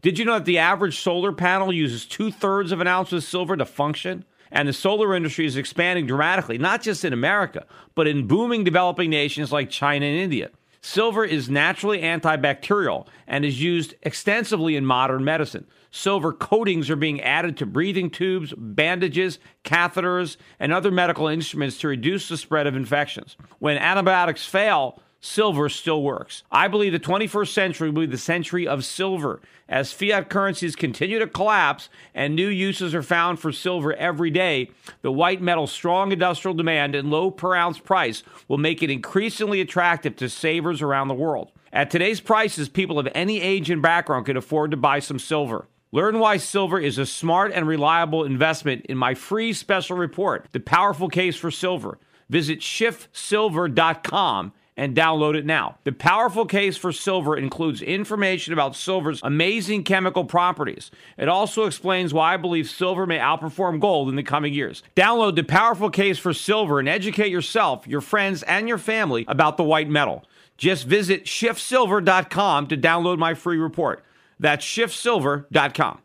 Did 0.00 0.16
you 0.16 0.24
know 0.24 0.34
that 0.34 0.44
the 0.44 0.58
average 0.58 1.00
solar 1.00 1.32
panel 1.32 1.72
uses 1.72 2.06
two 2.06 2.30
thirds 2.30 2.70
of 2.70 2.80
an 2.80 2.86
ounce 2.86 3.12
of 3.12 3.24
silver 3.24 3.56
to 3.56 3.64
function? 3.64 4.24
And 4.52 4.68
the 4.68 4.72
solar 4.72 5.16
industry 5.16 5.44
is 5.44 5.56
expanding 5.56 6.06
dramatically, 6.06 6.56
not 6.56 6.82
just 6.82 7.04
in 7.04 7.12
America, 7.12 7.66
but 7.96 8.06
in 8.06 8.28
booming 8.28 8.62
developing 8.62 9.10
nations 9.10 9.50
like 9.50 9.68
China 9.68 10.06
and 10.06 10.16
India. 10.16 10.50
Silver 10.80 11.24
is 11.24 11.50
naturally 11.50 12.02
antibacterial 12.02 13.08
and 13.26 13.44
is 13.44 13.60
used 13.60 13.94
extensively 14.02 14.76
in 14.76 14.86
modern 14.86 15.24
medicine. 15.24 15.66
Silver 15.90 16.32
coatings 16.32 16.88
are 16.88 16.96
being 16.96 17.20
added 17.20 17.56
to 17.56 17.66
breathing 17.66 18.10
tubes, 18.10 18.54
bandages, 18.56 19.38
catheters, 19.64 20.36
and 20.60 20.72
other 20.72 20.90
medical 20.90 21.26
instruments 21.26 21.78
to 21.78 21.88
reduce 21.88 22.28
the 22.28 22.36
spread 22.36 22.66
of 22.66 22.76
infections. 22.76 23.36
When 23.58 23.76
antibiotics 23.76 24.46
fail, 24.46 25.02
silver 25.20 25.68
still 25.68 26.02
works. 26.02 26.44
I 26.50 26.68
believe 26.68 26.92
the 26.92 27.00
21st 27.00 27.48
century 27.48 27.90
will 27.90 28.02
be 28.02 28.06
the 28.06 28.18
century 28.18 28.66
of 28.66 28.84
silver. 28.84 29.40
As 29.68 29.92
fiat 29.92 30.30
currencies 30.30 30.76
continue 30.76 31.18
to 31.18 31.26
collapse 31.26 31.88
and 32.14 32.34
new 32.34 32.48
uses 32.48 32.94
are 32.94 33.02
found 33.02 33.40
for 33.40 33.52
silver 33.52 33.92
every 33.94 34.30
day, 34.30 34.70
the 35.02 35.12
white 35.12 35.42
metal's 35.42 35.72
strong 35.72 36.12
industrial 36.12 36.54
demand 36.54 36.94
and 36.94 37.10
low 37.10 37.30
per 37.30 37.54
ounce 37.54 37.78
price 37.78 38.22
will 38.48 38.58
make 38.58 38.82
it 38.82 38.90
increasingly 38.90 39.60
attractive 39.60 40.16
to 40.16 40.28
savers 40.28 40.82
around 40.82 41.08
the 41.08 41.14
world. 41.14 41.50
At 41.72 41.90
today's 41.90 42.20
prices, 42.20 42.68
people 42.68 42.98
of 42.98 43.08
any 43.14 43.40
age 43.40 43.70
and 43.70 43.82
background 43.82 44.26
can 44.26 44.36
afford 44.36 44.70
to 44.72 44.76
buy 44.76 44.98
some 44.98 45.18
silver. 45.18 45.66
Learn 45.92 46.20
why 46.20 46.36
silver 46.36 46.78
is 46.78 46.98
a 46.98 47.06
smart 47.06 47.50
and 47.52 47.66
reliable 47.66 48.22
investment 48.22 48.86
in 48.86 48.96
my 48.96 49.14
free 49.14 49.52
special 49.52 49.96
report, 49.96 50.46
The 50.52 50.60
Powerful 50.60 51.08
Case 51.08 51.34
for 51.34 51.50
Silver. 51.50 51.98
Visit 52.28 52.60
schiffsilver.com 52.60 54.52
and 54.76 54.96
download 54.96 55.34
it 55.34 55.44
now. 55.44 55.78
The 55.82 55.90
Powerful 55.90 56.46
Case 56.46 56.76
for 56.76 56.92
Silver 56.92 57.36
includes 57.36 57.82
information 57.82 58.52
about 58.52 58.76
silver's 58.76 59.20
amazing 59.24 59.82
chemical 59.82 60.24
properties. 60.24 60.92
It 61.18 61.28
also 61.28 61.64
explains 61.64 62.14
why 62.14 62.34
I 62.34 62.36
believe 62.36 62.70
silver 62.70 63.04
may 63.04 63.18
outperform 63.18 63.80
gold 63.80 64.08
in 64.08 64.14
the 64.14 64.22
coming 64.22 64.54
years. 64.54 64.84
Download 64.94 65.34
The 65.34 65.42
Powerful 65.42 65.90
Case 65.90 66.20
for 66.20 66.32
Silver 66.32 66.78
and 66.78 66.88
educate 66.88 67.32
yourself, 67.32 67.88
your 67.88 68.00
friends, 68.00 68.44
and 68.44 68.68
your 68.68 68.78
family 68.78 69.24
about 69.26 69.56
the 69.56 69.64
white 69.64 69.88
metal. 69.88 70.24
Just 70.56 70.86
visit 70.86 71.24
schiffsilver.com 71.24 72.68
to 72.68 72.76
download 72.76 73.18
my 73.18 73.34
free 73.34 73.58
report. 73.58 74.04
That's 74.40 74.64
schiffsilver.com. 74.64 75.98